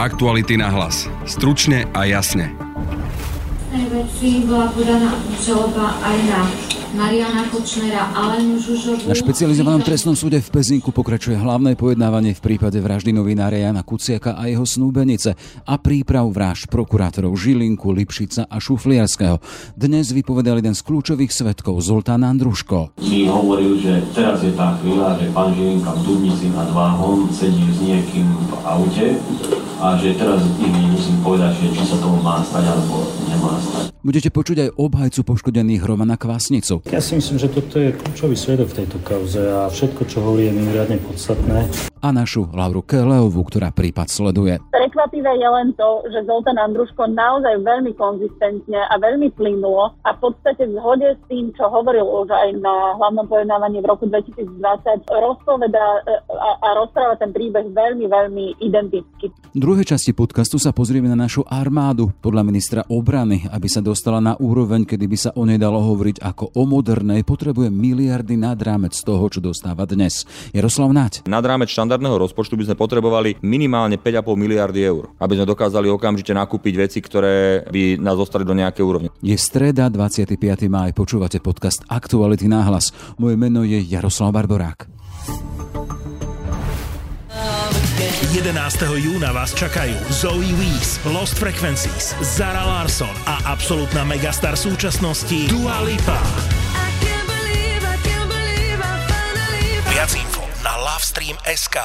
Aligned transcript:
Aktuality 0.00 0.56
na 0.56 0.72
hlas. 0.72 1.12
Stručne 1.28 1.84
a 1.92 2.08
jasne. 2.08 2.56
Veci 3.68 4.40
bola 4.48 4.72
podaná 4.72 5.12
žaloba 5.44 5.92
aj 6.00 6.16
na 6.24 6.40
Mariana 6.96 7.44
Kočnera, 7.52 8.08
Alenu 8.16 8.56
Žužovu. 8.56 9.04
Na 9.04 9.12
špecializovanom 9.12 9.84
trestnom 9.84 10.16
súde 10.16 10.40
v 10.40 10.48
Pezinku 10.48 10.88
pokračuje 10.88 11.36
hlavné 11.36 11.76
pojednávanie 11.76 12.32
v 12.32 12.40
prípade 12.40 12.80
vraždy 12.80 13.12
novinára 13.12 13.60
Jana 13.60 13.84
Kuciaka 13.84 14.40
a 14.40 14.48
jeho 14.48 14.64
snúbenice 14.64 15.36
a 15.68 15.74
príprav 15.76 16.32
vražd 16.32 16.72
prokurátorov 16.72 17.36
Žilinku, 17.36 17.92
Lipšica 17.92 18.48
a 18.48 18.56
Šufliarského. 18.56 19.36
Dnes 19.76 20.16
vypovedal 20.16 20.64
jeden 20.64 20.72
z 20.72 20.80
kľúčových 20.80 21.28
svetkov 21.28 21.76
Zoltán 21.84 22.24
Andruško. 22.24 22.96
Mi 23.04 23.28
hovoril, 23.28 23.76
že 23.76 24.00
teraz 24.16 24.40
je 24.40 24.56
tá 24.56 24.80
chvíľa, 24.80 25.20
že 25.20 25.28
pán 25.36 25.52
Žilinka 25.52 25.92
v 25.92 26.00
Dubnici 26.08 26.48
nad 26.56 26.72
Váhom 26.72 27.28
sedí 27.28 27.68
s 27.68 27.84
niekým 27.84 28.32
v 28.48 28.52
aute 28.64 29.06
a 29.80 29.96
že 29.96 30.12
teraz 30.12 30.44
im 30.60 30.92
musím 30.92 31.16
povedať, 31.24 31.56
že 31.56 31.72
či 31.72 31.84
sa 31.88 31.96
tomu 31.96 32.20
má 32.20 32.44
stať 32.44 32.68
alebo 32.68 33.08
nemá 33.32 33.56
stať. 33.56 33.90
Budete 34.00 34.32
počuť 34.32 34.56
aj 34.64 34.70
obhajcu 34.80 35.20
poškodených 35.28 35.84
Romana 35.84 36.16
Kvasnicu. 36.16 36.80
Ja 36.88 37.04
si 37.04 37.20
myslím, 37.20 37.36
že 37.36 37.52
toto 37.52 37.76
je 37.76 37.92
kľúčový 37.92 38.32
svedok 38.32 38.72
v 38.72 38.84
tejto 38.84 38.96
kauze 39.04 39.40
a 39.40 39.68
všetko, 39.68 40.08
čo 40.08 40.24
hovorí, 40.24 40.48
je 40.48 40.56
mimoriadne 40.56 40.96
podstatné. 41.04 41.68
A 42.00 42.08
našu 42.08 42.48
Lauru 42.48 42.80
Keleovu, 42.80 43.44
ktorá 43.44 43.68
prípad 43.76 44.08
sleduje. 44.08 44.56
Prekvapivé 44.72 45.36
je 45.36 45.48
len 45.52 45.68
to, 45.76 46.00
že 46.08 46.24
Zoltán 46.24 46.56
Andruško 46.56 47.12
naozaj 47.12 47.60
veľmi 47.60 47.92
konzistentne 47.92 48.80
a 48.88 48.96
veľmi 48.96 49.28
plynulo 49.36 49.92
a 50.08 50.16
v 50.16 50.18
podstate 50.24 50.64
v 50.64 50.80
zhode 50.80 51.04
s 51.04 51.20
tým, 51.28 51.52
čo 51.52 51.68
hovoril 51.68 52.08
už 52.24 52.32
aj 52.32 52.56
na 52.56 52.96
hlavnom 52.96 53.28
pojednávaní 53.28 53.84
v 53.84 53.90
roku 53.92 54.08
2020, 54.08 54.48
rozpoveda 55.12 55.86
e, 56.08 56.24
a, 56.32 56.50
a 56.56 56.68
rozpráva 56.80 57.20
ten 57.20 57.36
príbeh 57.36 57.68
veľmi, 57.68 58.08
veľmi 58.08 58.64
identicky. 58.64 59.28
V 59.52 59.64
druhej 59.70 59.86
časti 59.86 60.10
podcastu 60.10 60.58
sa 60.58 60.74
pozrieme 60.74 61.06
na 61.06 61.14
našu 61.14 61.46
armádu. 61.46 62.10
Podľa 62.18 62.42
ministra 62.42 62.82
obrany, 62.90 63.46
aby 63.54 63.70
sa 63.70 63.78
dostala 63.78 64.18
na 64.18 64.34
úroveň, 64.34 64.82
kedy 64.82 65.06
by 65.06 65.14
sa 65.14 65.30
o 65.38 65.46
nej 65.46 65.62
dalo 65.62 65.78
hovoriť 65.78 66.18
ako 66.18 66.58
o 66.58 66.66
modernej, 66.66 67.22
potrebuje 67.22 67.70
miliardy 67.70 68.34
nad 68.34 68.58
rámec 68.58 68.98
toho, 68.98 69.22
čo 69.30 69.38
dostáva 69.38 69.86
dnes. 69.86 70.26
Jaroslav 70.50 70.90
Nať. 70.90 71.22
Nad 71.30 71.46
rámec 71.46 71.70
štandardného 71.70 72.18
rozpočtu 72.18 72.58
by 72.58 72.66
sme 72.66 72.76
potrebovali 72.82 73.38
minimálne 73.46 73.94
5,5 73.94 74.34
miliardy 74.34 74.82
eur, 74.82 75.14
aby 75.22 75.38
sme 75.38 75.46
dokázali 75.46 75.86
okamžite 75.86 76.34
nakúpiť 76.34 76.74
veci, 76.74 76.98
ktoré 76.98 77.62
by 77.70 78.02
nás 78.02 78.18
dostali 78.18 78.42
do 78.42 78.58
nejaké 78.58 78.82
úrovne. 78.82 79.14
Je 79.22 79.38
streda, 79.38 79.86
25. 79.86 80.34
máj, 80.66 80.98
počúvate 80.98 81.38
podcast 81.38 81.86
Aktuality 81.86 82.50
náhlas. 82.50 82.90
Moje 83.22 83.38
meno 83.38 83.62
je 83.62 83.78
Jaroslav 83.86 84.34
Barborák. 84.34 84.90
11. 88.30 88.54
júna 89.02 89.34
vás 89.34 89.50
čakajú 89.50 89.98
Zoe 90.06 90.54
Wees, 90.54 91.02
Lost 91.02 91.34
Frequencies, 91.34 92.14
Zara 92.22 92.62
Larson 92.62 93.10
a 93.26 93.42
absolútna 93.50 94.06
megastar 94.06 94.54
súčasnosti 94.54 95.50
Dua 95.50 95.82
Lipa. 95.82 96.14
Viac 99.90 100.14
info 100.14 100.46
na 100.62 100.78
Lovestream.sk 100.78 101.82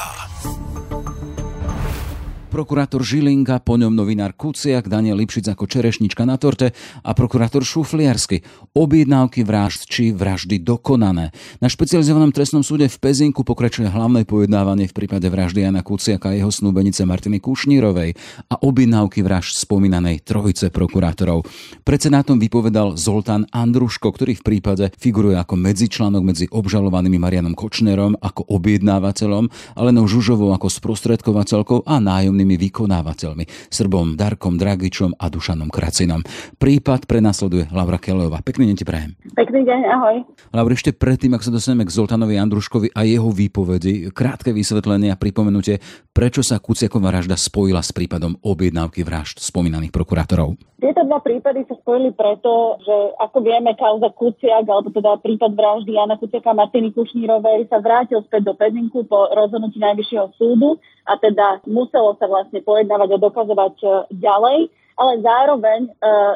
prokurátor 2.56 3.04
Žilinka, 3.04 3.60
po 3.68 3.76
ňom 3.76 3.92
novinár 3.92 4.32
Kuciak, 4.32 4.88
Daniel 4.88 5.20
Lipšic 5.20 5.52
ako 5.52 5.68
čerešnička 5.68 6.24
na 6.24 6.40
torte 6.40 6.72
a 7.04 7.12
prokurátor 7.12 7.68
Šufliarsky. 7.68 8.48
Objednávky 8.72 9.44
vražd 9.44 9.92
či 9.92 10.16
vraždy 10.16 10.64
dokonané. 10.64 11.36
Na 11.60 11.68
špecializovanom 11.68 12.32
trestnom 12.32 12.64
súde 12.64 12.88
v 12.88 12.96
Pezinku 12.96 13.44
pokračuje 13.44 13.92
hlavné 13.92 14.24
pojednávanie 14.24 14.88
v 14.88 14.96
prípade 14.96 15.28
vraždy 15.28 15.68
Jana 15.68 15.84
Kuciaka 15.84 16.32
a 16.32 16.38
jeho 16.40 16.48
snúbenice 16.48 17.04
Martiny 17.04 17.44
Kušnírovej 17.44 18.16
a 18.48 18.56
objednávky 18.64 19.20
vražd 19.20 19.60
spomínanej 19.60 20.24
trojice 20.24 20.72
prokurátorov. 20.72 21.44
Pred 21.84 22.08
senátom 22.08 22.40
vypovedal 22.40 22.96
Zoltán 22.96 23.52
Andruško, 23.52 24.16
ktorý 24.16 24.40
v 24.40 24.56
prípade 24.56 24.96
figuruje 24.96 25.36
ako 25.36 25.60
medzičlánok 25.60 26.24
medzi 26.24 26.46
obžalovanými 26.48 27.20
Marianom 27.20 27.52
Kočnerom 27.52 28.16
ako 28.16 28.48
objednávateľom, 28.48 29.76
Alenou 29.76 30.08
Žužovou 30.08 30.56
ako 30.56 30.72
sprostredkovateľkou 30.72 31.84
a 31.84 32.00
nájomným 32.00 32.45
hlavnými 32.46 32.62
vykonávateľmi 32.62 33.74
Srbom 33.74 34.14
Darkom 34.14 34.62
Dragičom 34.62 35.18
a 35.18 35.26
Dušanom 35.34 35.74
Kracinom. 35.74 36.22
Prípad 36.62 37.10
prenasleduje 37.10 37.74
Laura 37.74 37.98
Kelejová. 37.98 38.46
Pekný 38.46 38.70
deň 38.70 38.78
ti 38.78 38.86
prajem. 38.86 39.18
Pekný 39.34 39.66
deň, 39.66 39.80
ahoj. 39.90 40.16
Laura, 40.54 40.78
ešte 40.78 40.94
predtým, 40.94 41.34
ak 41.34 41.42
sa 41.42 41.50
dostaneme 41.50 41.90
k 41.90 41.96
Zoltánovi 41.98 42.38
Andruškovi 42.38 42.94
a 42.94 43.02
jeho 43.02 43.34
výpovedi, 43.34 44.14
krátke 44.14 44.54
vysvetlenie 44.54 45.10
a 45.10 45.18
pripomenutie, 45.18 45.82
prečo 46.14 46.46
sa 46.46 46.62
Kuciaková 46.62 47.10
vražda 47.10 47.34
spojila 47.34 47.82
s 47.82 47.90
prípadom 47.90 48.38
objednávky 48.46 49.02
vražd 49.02 49.42
spomínaných 49.42 49.90
prokurátorov. 49.90 50.54
Tieto 50.76 51.02
dva 51.08 51.24
prípady 51.24 51.64
sa 51.66 51.74
spojili 51.80 52.12
preto, 52.12 52.78
že 52.84 52.96
ako 53.18 53.42
vieme, 53.42 53.74
kauza 53.80 54.12
Kuciak, 54.12 54.68
alebo 54.68 54.92
teda 54.92 55.18
prípad 55.24 55.56
vraždy 55.56 55.96
Jana 55.96 56.20
Kuciaka 56.20 56.52
Martiny 56.52 56.92
Kušnírovej 56.94 57.72
sa 57.72 57.82
vrátil 57.82 58.22
späť 58.28 58.52
do 58.52 58.54
Pezinku 58.54 59.08
po 59.08 59.32
rozhodnutí 59.32 59.80
Najvyššieho 59.80 60.36
súdu 60.36 60.78
a 61.08 61.16
teda 61.16 61.64
muselo 61.70 62.18
sa 62.20 62.25
vlastne 62.28 62.60
pojednávať 62.62 63.10
a 63.16 63.24
dokazovať 63.24 63.76
e, 63.82 63.88
ďalej, 64.20 64.58
ale 64.96 65.12
zároveň 65.22 65.82
e, 65.88 65.92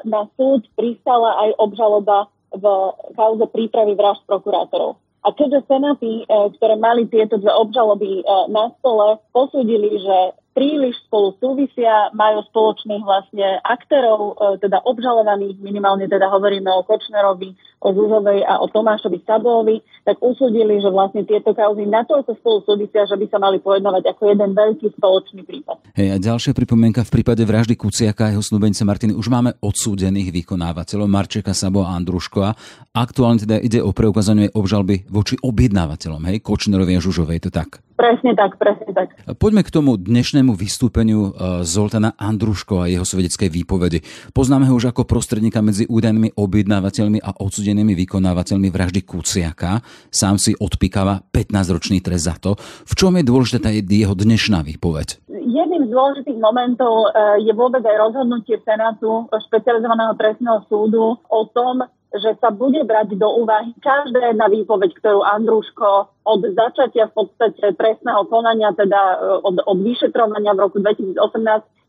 na 0.08 0.28
súd 0.36 0.66
pristala 0.76 1.48
aj 1.48 1.50
obžaloba 1.60 2.28
v 2.50 2.66
kauze 3.14 3.46
prípravy 3.54 3.94
vražd 3.94 4.26
prokurátorov. 4.26 4.98
A 5.20 5.36
keďže 5.36 5.68
senáty, 5.68 6.24
e, 6.24 6.26
ktoré 6.58 6.80
mali 6.80 7.06
tieto 7.06 7.38
dve 7.38 7.52
obžaloby 7.52 8.24
na 8.50 8.72
stole, 8.80 9.20
posúdili, 9.36 10.00
že 10.00 10.18
príliš 10.58 10.98
spolu 11.08 11.38
súvisia, 11.40 12.12
majú 12.12 12.44
spoločných 12.52 13.04
vlastne 13.06 13.64
aktérov, 13.64 14.36
teda 14.60 14.84
obžalovaných, 14.84 15.56
minimálne 15.64 16.10
teda 16.10 16.28
hovoríme 16.28 16.68
o 16.68 16.84
Kočnerovi, 16.84 17.56
o 17.80 17.90
Zúžovej 17.96 18.44
a 18.44 18.60
o 18.60 18.68
Tomášovi 18.68 19.24
Sabovi, 19.24 19.80
tak 20.04 20.20
usúdili, 20.20 20.84
že 20.84 20.92
vlastne 20.92 21.24
tieto 21.24 21.56
kauzy 21.56 21.88
natoľko 21.88 22.36
spolu 22.40 22.60
súvisia, 22.68 23.08
že 23.08 23.16
by 23.16 23.26
sa 23.32 23.40
mali 23.40 23.64
pojednovať 23.64 24.04
ako 24.12 24.22
jeden 24.28 24.52
veľký 24.52 24.88
spoločný 25.00 25.42
prípad. 25.48 25.78
Hej, 25.96 26.10
a 26.12 26.18
ďalšia 26.20 26.52
pripomienka 26.52 27.08
v 27.08 27.14
prípade 27.20 27.44
vraždy 27.48 27.80
Kuciaka 27.80 28.28
a 28.28 28.32
jeho 28.36 28.44
snúbenice 28.44 28.84
Martiny. 28.84 29.16
Už 29.16 29.32
máme 29.32 29.56
odsúdených 29.64 30.36
vykonávateľov 30.44 31.08
Marčeka 31.08 31.56
Sabo 31.56 31.88
a 31.88 31.96
Andruško. 31.96 32.52
Aktuálne 32.92 33.40
teda 33.40 33.56
ide 33.64 33.80
o 33.80 33.96
preukázanie 33.96 34.52
obžalby 34.52 35.08
voči 35.08 35.40
objednávateľom, 35.40 36.28
hej, 36.28 36.44
Kočnerovi 36.44 37.00
a 37.00 37.04
Žužovej, 37.04 37.48
to 37.48 37.52
tak? 37.54 37.80
Presne 38.00 38.32
tak, 38.32 38.56
presne 38.56 38.96
tak. 38.96 39.12
Poďme 39.36 39.60
k 39.60 39.76
tomu 39.76 40.00
dnešnému 40.00 40.56
vystúpeniu 40.56 41.36
e, 41.36 41.68
Zoltana 41.68 42.16
Andruško 42.16 42.80
a 42.80 42.88
jeho 42.88 43.04
svedeckej 43.04 43.52
výpovedi. 43.52 44.00
Poznáme 44.32 44.72
ho 44.72 44.80
už 44.80 44.96
ako 44.96 45.04
prostredníka 45.04 45.60
medzi 45.60 45.84
údajnými 45.84 46.32
objednávateľmi 46.40 47.20
a 47.20 47.36
odsudenými 47.36 47.69
vykonávateľmi 47.78 48.74
vraždy 48.74 49.06
Kuciaka. 49.06 49.84
Sám 50.10 50.42
si 50.42 50.58
odpikáva 50.58 51.22
15-ročný 51.30 52.02
trest 52.02 52.26
za 52.26 52.36
to. 52.42 52.58
V 52.90 52.94
čom 52.98 53.14
je 53.20 53.24
dôležitá 53.28 53.70
jeho 53.70 54.18
dnešná 54.18 54.66
výpoveď? 54.66 55.22
Jedným 55.30 55.86
z 55.86 55.92
dôležitých 55.94 56.40
momentov 56.42 57.14
e, 57.14 57.46
je 57.46 57.54
vôbec 57.54 57.86
aj 57.86 58.10
rozhodnutie 58.10 58.58
Senátu 58.66 59.30
špecializovaného 59.30 60.18
trestného 60.18 60.66
súdu 60.66 61.18
o 61.22 61.42
tom, 61.54 61.86
že 62.10 62.34
sa 62.42 62.50
bude 62.50 62.82
brať 62.90 63.14
do 63.22 63.30
úvahy 63.46 63.70
každá 63.86 64.34
jedna 64.34 64.50
výpoveď, 64.50 64.98
ktorú 64.98 65.22
Andruško 65.22 66.10
od 66.26 66.42
začatia 66.58 67.06
v 67.14 67.22
podstate 67.22 67.78
trestného 67.78 68.26
konania, 68.26 68.74
teda 68.74 68.98
e, 68.98 69.16
od, 69.46 69.62
od 69.62 69.78
vyšetrovania 69.86 70.58
v 70.58 70.62
roku 70.66 70.82
2018, 70.82 71.18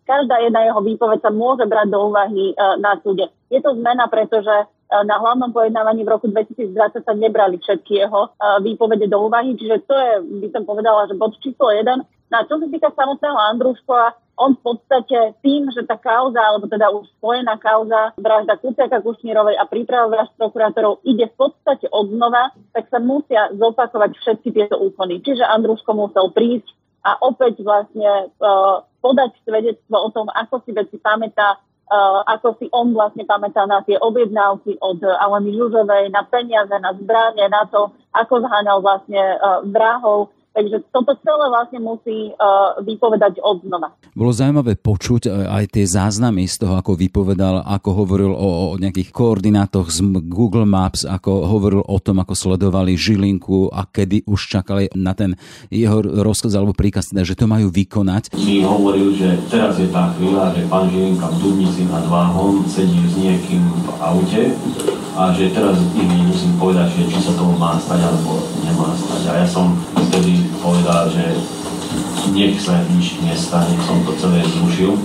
každá 0.04 0.36
jedna 0.44 0.68
jeho 0.68 0.80
výpoveď 0.84 1.18
sa 1.24 1.30
môže 1.30 1.64
brať 1.64 1.88
do 1.94 2.10
úvahy 2.10 2.52
na 2.82 2.98
súde. 2.98 3.30
Je 3.47 3.62
to 3.62 3.78
zmena, 3.78 4.10
pretože 4.10 4.66
na 4.91 5.17
hlavnom 5.23 5.55
pojednávaní 5.55 6.03
v 6.03 6.12
roku 6.12 6.27
2020 6.27 6.75
sa 7.06 7.15
nebrali 7.15 7.62
všetky 7.62 8.03
jeho 8.03 8.34
výpovede 8.62 9.06
do 9.06 9.31
úvahy, 9.31 9.55
čiže 9.55 9.87
to 9.87 9.95
je, 9.95 10.12
by 10.43 10.49
som 10.51 10.62
povedala, 10.67 11.06
že 11.06 11.15
bod 11.15 11.39
číslo 11.39 11.71
1. 11.71 11.87
No 12.31 12.34
a 12.39 12.47
čo 12.47 12.62
sa 12.62 12.67
týka 12.71 12.95
samotného 12.95 13.39
Andruškova, 13.55 14.15
on 14.41 14.57
v 14.57 14.72
podstate 14.72 15.37
tým, 15.45 15.69
že 15.69 15.84
tá 15.84 16.01
kauza, 16.01 16.41
alebo 16.41 16.65
teda 16.65 16.89
už 16.89 17.04
spojená 17.21 17.60
kauza 17.60 18.16
vražda 18.16 18.57
Kuciaka 18.57 19.04
Kušnírovej 19.04 19.60
a 19.60 19.69
príprava 19.69 20.09
vražd 20.09 20.33
prokurátorov 20.41 21.04
ide 21.04 21.28
v 21.28 21.36
podstate 21.36 21.84
od 21.93 22.09
znova, 22.09 22.57
tak 22.72 22.89
sa 22.89 22.97
musia 23.03 23.53
zopakovať 23.53 24.16
všetky 24.16 24.48
tieto 24.57 24.81
úkony. 24.81 25.21
Čiže 25.21 25.45
Andruško 25.45 25.93
musel 25.93 26.33
prísť 26.33 26.72
a 27.04 27.21
opäť 27.21 27.60
vlastne 27.60 28.33
uh, 28.41 28.81
podať 29.04 29.36
svedectvo 29.45 29.97
o 29.97 30.09
tom, 30.09 30.33
ako 30.33 30.65
si 30.65 30.72
veci 30.72 30.97
pamätá, 30.97 31.60
ako 32.27 32.54
si 32.63 32.71
on 32.71 32.95
vlastne 32.95 33.27
pamätá 33.27 33.66
na 33.66 33.83
tie 33.83 33.98
objednávky 33.98 34.78
od 34.78 35.03
Aleny 35.03 35.59
Žužovej, 35.59 36.15
na 36.15 36.22
peniaze, 36.22 36.71
na 36.78 36.95
zbranie, 36.95 37.51
na 37.51 37.66
to, 37.66 37.91
ako 38.15 38.47
zháňal 38.47 38.78
vlastne 38.78 39.19
uh, 39.19 39.63
vrahov 39.66 40.31
Takže 40.50 40.82
toto 40.91 41.14
celé 41.22 41.47
vlastne 41.47 41.78
musí 41.78 42.34
uh, 42.34 42.74
vypovedať 42.82 43.38
od 43.38 43.62
znova. 43.62 43.94
Bolo 44.18 44.34
zaujímavé 44.34 44.74
počuť 44.74 45.30
aj 45.30 45.64
tie 45.78 45.86
záznamy 45.86 46.50
z 46.50 46.66
toho, 46.66 46.74
ako 46.74 46.98
vypovedal, 46.98 47.62
ako 47.62 47.91
hovoril 48.02 48.32
o, 48.34 48.74
o 48.74 48.74
nejakých 48.74 49.14
koordinátoch 49.14 49.94
z 49.94 50.02
Google 50.26 50.66
Maps, 50.66 51.06
ako 51.06 51.47
hovoril 51.47 51.82
o 51.86 51.98
tom, 52.02 52.18
ako 52.18 52.34
sledovali 52.34 52.98
Žilinku 52.98 53.70
a 53.70 53.86
kedy 53.86 54.26
už 54.26 54.50
čakali 54.50 54.91
na 54.98 55.14
ten 55.14 55.38
jeho 55.70 56.02
rozkaz 56.02 56.58
alebo 56.58 56.74
príkaz, 56.74 57.14
teda, 57.14 57.22
že 57.22 57.38
to 57.38 57.47
majú 57.47 57.70
vykonať. 57.70 58.34
Mi 58.34 58.66
hovoril, 58.66 59.14
že 59.14 59.38
teraz 59.47 59.78
je 59.78 59.86
tá 59.86 60.10
chvíľa, 60.18 60.50
že 60.50 60.66
pán 60.66 60.91
Žilinka 60.91 61.30
v 61.30 61.36
Dubnici 61.38 61.86
nad 61.86 62.02
Váhom 62.10 62.66
sedí 62.66 63.06
s 63.06 63.14
niekým 63.14 63.62
v 63.62 63.88
aute 64.02 64.42
a 65.21 65.37
že 65.37 65.53
teraz 65.53 65.77
im 66.01 66.09
musím 66.33 66.57
povedať, 66.57 66.97
že 66.97 67.13
či 67.13 67.21
sa 67.21 67.37
tomu 67.37 67.53
má 67.61 67.77
stať 67.77 68.01
alebo 68.01 68.41
nemá 68.65 68.89
stať. 68.97 69.22
A 69.28 69.33
ja 69.45 69.47
som 69.47 69.77
vtedy 70.09 70.49
povedal, 70.65 71.13
že 71.13 71.37
nech 72.33 72.57
sa 72.57 72.81
nič 72.89 73.21
nestane, 73.21 73.77
som 73.84 74.01
to 74.09 74.17
celé 74.17 74.41
zrušil. 74.49 74.97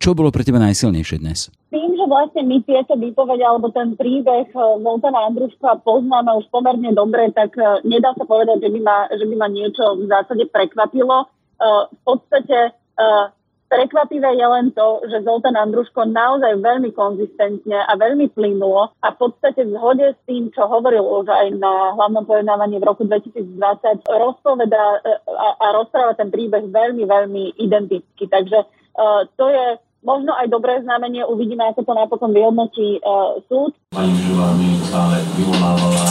Čo 0.00 0.16
bolo 0.16 0.32
pre 0.32 0.46
teba 0.46 0.56
najsilnejšie 0.56 1.20
dnes? 1.20 1.52
Tým, 1.68 1.90
že 1.98 2.04
vlastne 2.08 2.48
my 2.48 2.64
tieto 2.64 2.96
výpovede 2.96 3.44
alebo 3.44 3.68
ten 3.74 3.92
príbeh 3.98 4.48
e, 4.54 4.58
Zoltana 4.78 5.26
Andruška 5.26 5.82
poznáme 5.82 6.32
už 6.38 6.46
pomerne 6.54 6.94
dobre, 6.94 7.34
tak 7.34 7.52
e, 7.58 7.82
nedá 7.84 8.14
sa 8.14 8.22
povedať, 8.22 8.62
že 8.62 8.70
by 8.72 8.80
ma, 8.80 9.10
že 9.10 9.26
by 9.26 9.34
ma 9.36 9.48
niečo 9.50 9.98
v 9.98 10.06
zásade 10.06 10.46
prekvapilo. 10.54 11.26
E, 11.26 11.26
v 11.92 12.00
podstate 12.06 12.78
Prekvapivé 13.72 14.36
je 14.36 14.44
len 14.44 14.68
to, 14.76 15.00
že 15.08 15.24
Zoltán 15.24 15.56
Andruško 15.56 16.04
naozaj 16.04 16.60
veľmi 16.60 16.92
konzistentne 16.92 17.80
a 17.80 17.96
veľmi 17.96 18.28
plynulo 18.36 18.92
a 19.00 19.06
v 19.08 19.16
podstate 19.16 19.64
v 19.64 19.72
zhode 19.72 20.12
s 20.12 20.20
tým, 20.28 20.52
čo 20.52 20.68
hovoril 20.68 21.00
už 21.00 21.32
aj 21.32 21.56
na 21.56 21.96
hlavnom 21.96 22.28
pojednávaní 22.28 22.76
v 22.76 22.84
roku 22.84 23.08
2020, 23.08 23.48
rozpoveda 24.12 25.00
a, 25.24 25.48
a 25.56 25.66
rozpráva 25.72 26.12
ten 26.20 26.28
príbeh 26.28 26.68
veľmi, 26.68 27.08
veľmi 27.08 27.56
identicky. 27.64 28.28
Takže 28.28 28.60
uh, 28.60 29.24
to 29.40 29.48
je 29.48 29.80
možno 30.04 30.36
aj 30.36 30.52
dobré 30.52 30.84
znamenie, 30.84 31.24
uvidíme, 31.24 31.64
ako 31.72 31.88
to 31.88 31.92
napokon 31.96 32.36
vyhodnotí 32.36 33.00
uh, 33.00 33.40
súd. 33.48 33.72
Pani 33.96 34.12
Žuva 34.20 34.52
mi 34.60 34.68
stále 34.84 35.16
vyvolávala, 35.32 36.06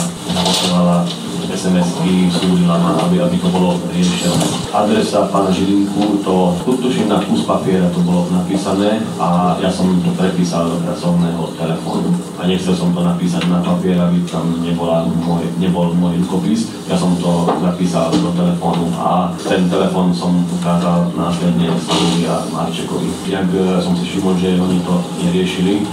SMS-ky, 1.52 2.32
súdila 2.32 2.80
ma, 2.80 2.96
aby, 3.04 3.20
aby 3.20 3.36
to 3.36 3.48
bolo 3.52 3.76
riešené. 3.92 4.72
Adresa 4.72 5.28
pána 5.28 5.52
Žilinku, 5.52 6.24
to 6.24 6.56
tuším 6.64 7.12
na 7.12 7.20
kus 7.20 7.44
papiera 7.44 7.92
to 7.92 8.00
bolo 8.00 8.24
napísané 8.32 9.04
a 9.20 9.60
ja 9.60 9.68
som 9.68 9.92
to 10.00 10.16
prepísal 10.16 10.72
do 10.72 10.80
pracovného 10.80 11.52
telefónu. 11.60 12.08
A 12.40 12.48
nechcel 12.48 12.72
som 12.72 12.90
to 12.96 13.04
napísať 13.04 13.44
na 13.52 13.60
papier, 13.60 14.00
aby 14.00 14.24
tam 14.24 14.64
nebola 14.64 15.04
môj, 15.04 15.44
nebol 15.60 15.92
môj 15.92 16.16
rukopis. 16.24 16.72
Ja 16.88 16.96
som 16.96 17.12
to 17.20 17.52
napísal 17.60 18.08
do 18.16 18.32
telefónu 18.32 18.88
a 18.96 19.36
ten 19.36 19.68
telefón 19.68 20.16
som 20.16 20.42
ukázal 20.48 21.12
následne 21.12 21.68
Salovi 21.84 22.24
a 22.26 22.42
Marčekovi. 22.48 23.12
Jak 23.28 23.46
e, 23.52 23.78
som 23.84 23.92
si 23.92 24.08
všimol, 24.08 24.34
že 24.40 24.56
oni 24.56 24.80
to 24.82 24.94
neriešili, 25.20 25.84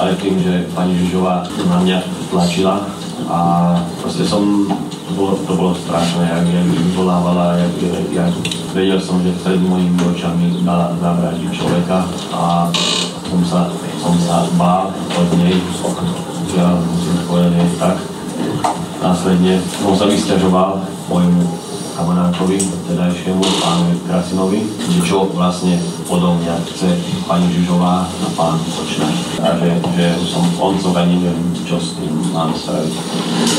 ale 0.00 0.16
tým, 0.16 0.40
že 0.40 0.66
pani 0.72 0.96
Žižová 0.96 1.44
na 1.68 1.76
mňa 1.84 1.98
tlačila, 2.32 2.88
a 3.28 3.38
proste 4.00 4.24
som, 4.26 4.66
to 5.08 5.12
bolo, 5.14 5.36
to 5.46 5.52
bolo 5.54 5.72
strašné, 5.74 6.24
jak, 6.24 6.44
jak 6.48 6.66
vyvolávala, 6.66 7.56
jak, 7.58 7.74
jak, 8.12 8.32
vedel 8.74 9.00
som, 9.00 9.20
že 9.22 9.36
pred 9.44 9.60
mojimi 9.60 10.00
očami 10.00 10.64
dala 10.64 10.96
zavražiť 11.00 11.50
človeka 11.52 12.08
a 12.32 12.72
som 13.28 13.40
sa, 13.44 13.60
som 14.00 14.14
sa 14.22 14.48
bál 14.56 14.92
od 14.92 15.28
nej, 15.40 15.56
ja 16.52 16.76
musím 16.76 17.16
povedať, 17.28 17.68
tak. 17.80 17.96
Následne 19.02 19.58
som 19.82 19.98
sa 19.98 20.06
vysťažoval 20.06 20.78
môjmu 21.10 21.42
kamarátovi, 21.92 22.58
tedajšiemu 22.88 23.44
pánovi 23.60 23.96
Krasinovi, 24.08 24.60
čo 25.04 25.28
vlastne 25.32 25.76
odo 26.08 26.36
mňa 26.40 26.54
chce 26.72 26.88
pani 27.28 27.48
Žižová 27.52 28.08
a 28.08 28.26
pán 28.36 28.56
Kočner. 28.72 29.12
A 29.44 29.56
že, 29.60 29.70
že 29.96 30.06
som 30.28 30.44
som 30.56 30.92
ani 30.96 31.20
neviem, 31.20 31.52
čo 31.68 31.76
s 31.76 31.96
tým 32.00 32.12
mám 32.32 32.52
spraviť. 32.56 32.94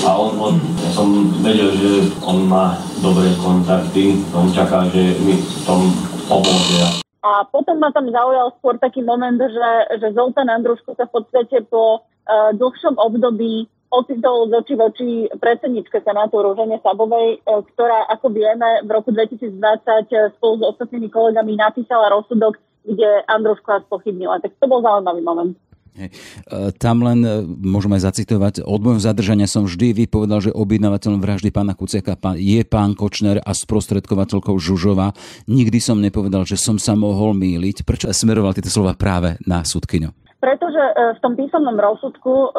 A 0.03 0.09
on, 0.17 0.31
on, 0.41 0.53
ja 0.81 0.89
som 0.91 1.07
vedel, 1.45 1.71
že 1.77 1.91
on 2.25 2.49
má 2.49 2.77
dobré 2.99 3.29
kontakty, 3.37 4.19
on 4.33 4.49
čaká, 4.49 4.89
že 4.89 5.17
mi 5.21 5.37
v 5.37 5.59
tom 5.65 5.93
pomôže. 6.25 7.03
A 7.23 7.47
potom 7.47 7.79
ma 7.79 7.87
tam 7.95 8.11
zaujal 8.11 8.51
skôr 8.59 8.75
taký 8.81 8.99
moment, 8.99 9.39
že, 9.39 9.69
že 10.01 10.11
Zoltán 10.11 10.51
Andruško 10.51 10.99
sa 10.99 11.07
v 11.07 11.23
podstate 11.23 11.63
po 11.71 12.03
uh, 12.03 12.51
dlhšom 12.51 12.99
období 12.99 13.71
ocitol 13.93 14.49
z 14.49 14.53
oči 14.57 14.73
voči 14.73 15.09
predsedničke 15.37 16.01
Senátu 16.01 16.41
Rúžene 16.41 16.81
Sabovej, 16.81 17.37
e, 17.37 17.61
ktorá, 17.73 18.09
ako 18.09 18.33
vieme, 18.33 18.81
v 18.81 18.89
roku 18.89 19.13
2020 19.13 19.53
e, 19.53 20.33
spolu 20.33 20.53
s 20.57 20.63
ostatnými 20.73 21.13
kolegami 21.13 21.53
napísala 21.53 22.09
rozsudok, 22.09 22.57
kde 22.83 23.21
Androško 23.29 23.85
spochybnila. 23.87 24.41
Tak 24.41 24.57
to 24.57 24.65
bol 24.65 24.81
zaujímavý 24.81 25.21
moment. 25.21 25.53
Hej. 25.93 26.09
E, 26.49 26.73
tam 26.81 27.05
len 27.05 27.21
môžeme 27.61 28.01
zacitovať, 28.01 28.65
od 28.65 28.81
môjho 28.81 28.97
zadržania 28.97 29.45
som 29.45 29.69
vždy 29.69 29.93
vypovedal, 29.93 30.41
že 30.41 30.57
objednávateľom 30.57 31.21
vraždy 31.21 31.53
pána 31.53 31.77
Kuciaka 31.77 32.17
je 32.33 32.65
pán 32.65 32.97
Kočner 32.97 33.37
a 33.45 33.53
sprostredkovateľkou 33.53 34.57
Žužova. 34.57 35.13
Nikdy 35.45 35.77
som 35.77 36.01
nepovedal, 36.01 36.49
že 36.49 36.57
som 36.57 36.81
sa 36.81 36.97
mohol 36.97 37.37
míliť. 37.37 37.85
Prečo 37.85 38.09
smeroval 38.09 38.57
tieto 38.57 38.73
slova 38.73 38.97
práve 38.97 39.37
na 39.45 39.61
súdkyňu? 39.61 40.22
Pretože 40.43 40.75
e, 40.75 40.93
v 41.15 41.19
tom 41.23 41.39
písomnom 41.39 41.79
rozsudku 41.79 42.33
e, 42.35 42.49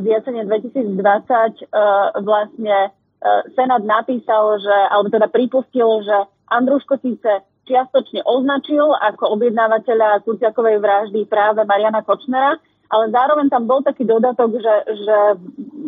z 0.00 0.04
jesene 0.16 0.48
2020 0.48 0.96
e, 0.96 1.64
vlastne 2.24 2.76
Senát 3.56 3.80
napísal, 3.80 4.60
že, 4.60 4.76
alebo 4.92 5.08
teda 5.08 5.32
pripustil, 5.32 6.04
že 6.04 6.28
Andruško 6.52 7.00
síce 7.00 7.40
čiastočne 7.64 8.20
označil 8.20 8.84
ako 9.00 9.40
objednávateľa 9.40 10.20
Kuciakovej 10.28 10.76
vraždy 10.76 11.24
práve 11.24 11.64
Mariana 11.64 12.04
Kočnera, 12.04 12.60
ale 12.92 13.04
zároveň 13.08 13.48
tam 13.48 13.64
bol 13.64 13.80
taký 13.80 14.04
dodatok, 14.04 14.60
že, 14.60 14.76
že 14.92 15.18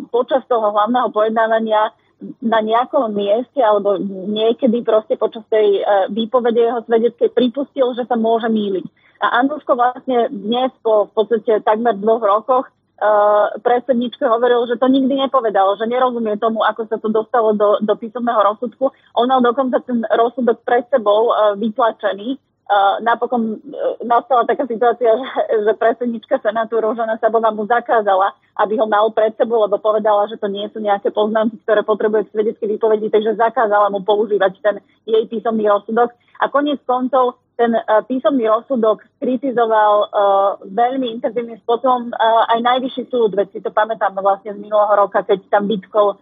počas 0.09 0.49
toho 0.49 0.73
hlavného 0.73 1.13
pojednávania 1.13 1.93
na 2.41 2.57
nejakom 2.65 3.13
mieste 3.13 3.61
alebo 3.61 4.01
niekedy 4.01 4.81
proste 4.81 5.13
počas 5.13 5.45
tej 5.53 5.85
výpovede 6.09 6.57
jeho 6.57 6.81
svedeckej 6.89 7.37
pripustil, 7.37 7.93
že 7.93 8.09
sa 8.09 8.17
môže 8.17 8.49
míliť. 8.49 8.85
A 9.17 9.41
Andruško 9.41 9.73
vlastne 9.73 10.29
dnes 10.29 10.69
po 10.85 11.09
v 11.09 11.11
podstate 11.17 11.65
takmer 11.65 11.97
dvoch 11.97 12.21
rokoch 12.21 12.65
uh, 12.69 13.49
predsedničke 13.65 14.21
hovoril, 14.21 14.69
že 14.69 14.77
to 14.77 14.85
nikdy 14.89 15.17
nepovedal, 15.17 15.73
že 15.77 15.89
nerozumie 15.89 16.37
tomu, 16.37 16.61
ako 16.61 16.85
sa 16.85 16.97
to 17.01 17.09
dostalo 17.09 17.57
do, 17.57 17.81
do 17.81 17.93
písomného 17.97 18.37
rozsudku. 18.53 18.93
On 19.17 19.25
mal 19.25 19.41
dokonca 19.41 19.81
ten 19.85 20.05
rozsudok 20.05 20.61
pred 20.61 20.85
sebou 20.93 21.33
uh, 21.33 21.57
vytlačený. 21.57 22.37
Uh, 22.67 22.99
napokon 22.99 23.63
uh, 23.63 23.95
nastala 24.03 24.43
taká 24.43 24.67
situácia, 24.67 25.07
že, 25.23 25.63
že 25.63 25.71
predsednička 25.79 26.43
Senátu 26.43 26.83
Rožana 26.83 27.15
Sabová 27.15 27.47
mu 27.47 27.63
zakázala, 27.63 28.35
aby 28.59 28.75
ho 28.75 28.83
mal 28.83 29.07
pred 29.15 29.31
sebou, 29.39 29.63
lebo 29.63 29.79
povedala, 29.79 30.27
že 30.27 30.35
to 30.35 30.51
nie 30.51 30.67
sú 30.75 30.83
nejaké 30.83 31.15
poznámky, 31.15 31.55
ktoré 31.63 31.87
potrebuje 31.87 32.27
v 32.27 32.31
svedeckej 32.35 32.67
výpovedi, 32.75 33.07
takže 33.07 33.39
zakázala 33.39 33.87
mu 33.87 34.03
používať 34.03 34.59
ten 34.59 34.75
jej 35.07 35.23
písomný 35.31 35.63
rozsudok. 35.63 36.11
A 36.43 36.51
koniec 36.51 36.83
koncov 36.83 37.39
ten 37.55 37.71
uh, 37.71 38.03
písomný 38.03 38.51
rozsudok 38.51 38.99
kritizoval 39.17 40.13
veľmi 40.61 41.09
intenzívnym 41.17 41.57
spôsobom 41.65 42.13
aj 42.53 42.59
najvyšší 42.61 43.09
súd, 43.09 43.33
veď 43.33 43.47
si 43.49 43.59
to 43.65 43.73
pamätám 43.73 44.13
vlastne 44.13 44.53
z 44.53 44.61
minulého 44.61 44.93
roka, 44.93 45.25
keď 45.25 45.41
tam 45.49 45.65
vytkol 45.65 46.21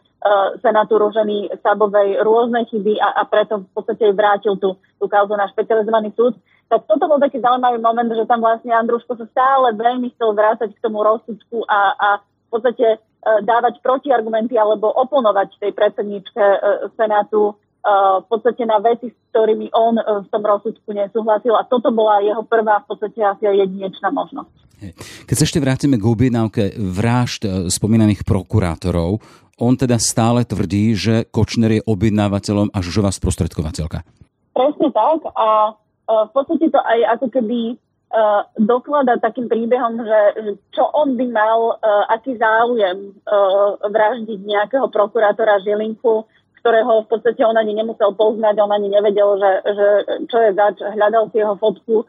senátu 0.62 0.98
Roženy 0.98 1.54
Sabovej 1.62 2.18
rôzne 2.26 2.66
chyby 2.66 2.98
a, 2.98 3.22
a 3.22 3.24
preto 3.30 3.62
v 3.62 3.70
podstate 3.78 4.10
vrátil 4.10 4.58
tú, 4.58 4.74
tú 4.98 5.06
kauzu 5.06 5.38
na 5.38 5.46
špecializovaný 5.50 6.14
súd. 6.18 6.34
Tak 6.66 6.90
toto 6.90 7.06
bol 7.06 7.22
taký 7.22 7.38
zaujímavý 7.38 7.78
moment, 7.78 8.10
že 8.10 8.26
tam 8.26 8.42
vlastne 8.42 8.74
Andruško 8.74 9.22
sa 9.22 9.26
stále 9.30 9.78
veľmi 9.78 10.10
chcel 10.18 10.34
vrácať 10.34 10.74
k 10.74 10.82
tomu 10.82 11.06
rozsudku 11.06 11.62
a, 11.70 11.94
a 11.94 12.08
v 12.26 12.50
podstate 12.50 12.98
uh, 12.98 13.40
dávať 13.46 13.86
protiargumenty 13.86 14.58
alebo 14.58 14.90
oponovať 14.90 15.62
tej 15.62 15.72
predsedničke 15.78 16.42
uh, 16.42 16.90
Senátu 16.98 17.54
v 18.22 18.26
podstate 18.26 18.66
na 18.66 18.82
veci, 18.82 19.14
s 19.14 19.18
ktorými 19.30 19.70
on 19.70 20.02
e, 20.02 20.04
v 20.26 20.28
tom 20.34 20.42
rozsudku 20.42 20.90
nesúhlasil 20.90 21.54
a 21.54 21.68
toto 21.70 21.94
bola 21.94 22.18
jeho 22.26 22.42
prvá 22.42 22.82
v 22.82 22.88
podstate 22.90 23.22
asi 23.22 23.46
jedinečná 23.46 24.10
možnosť. 24.10 24.54
Keď 25.30 25.36
sa 25.38 25.46
ešte 25.46 25.62
vrátime 25.62 26.02
k 26.02 26.06
objednávke 26.06 26.74
vražd 26.82 27.42
e, 27.46 27.50
spomínaných 27.70 28.26
prokurátorov, 28.26 29.22
on 29.60 29.80
teda 29.80 29.96
stále 30.00 30.44
tvrdí, 30.44 30.96
že 30.96 31.28
Kočner 31.32 31.80
je 31.80 31.86
objednávateľom 31.88 32.76
a 32.76 32.78
Žužová 32.84 33.12
sprostredkovateľka. 33.16 34.04
Presne 34.56 34.90
tak 34.92 35.20
a 35.36 35.48
e, 35.68 35.72
v 36.28 36.32
podstate 36.36 36.68
to 36.72 36.80
aj 36.80 37.00
ako 37.20 37.28
keby 37.32 37.80
doklada 38.56 39.20
takým 39.20 39.52
príbehom, 39.52 40.00
že, 40.00 40.20
čo 40.72 40.88
on 40.96 41.20
by 41.20 41.28
mal, 41.36 41.76
aký 42.08 42.40
záujem 42.40 43.12
vraždiť 43.84 44.40
nejakého 44.40 44.88
prokurátora 44.88 45.60
Žilinku, 45.60 46.24
ktorého 46.64 47.06
v 47.06 47.08
podstate 47.12 47.42
on 47.46 47.58
ani 47.60 47.76
nemusel 47.76 48.16
poznať, 48.16 48.56
on 48.58 48.72
ani 48.72 48.90
nevedel, 48.90 49.38
že, 49.38 49.52
že 49.68 49.88
čo 50.32 50.38
je 50.42 50.50
zač, 50.56 50.80
hľadal 50.82 51.30
si 51.30 51.44
jeho 51.44 51.60
fotku, 51.60 52.08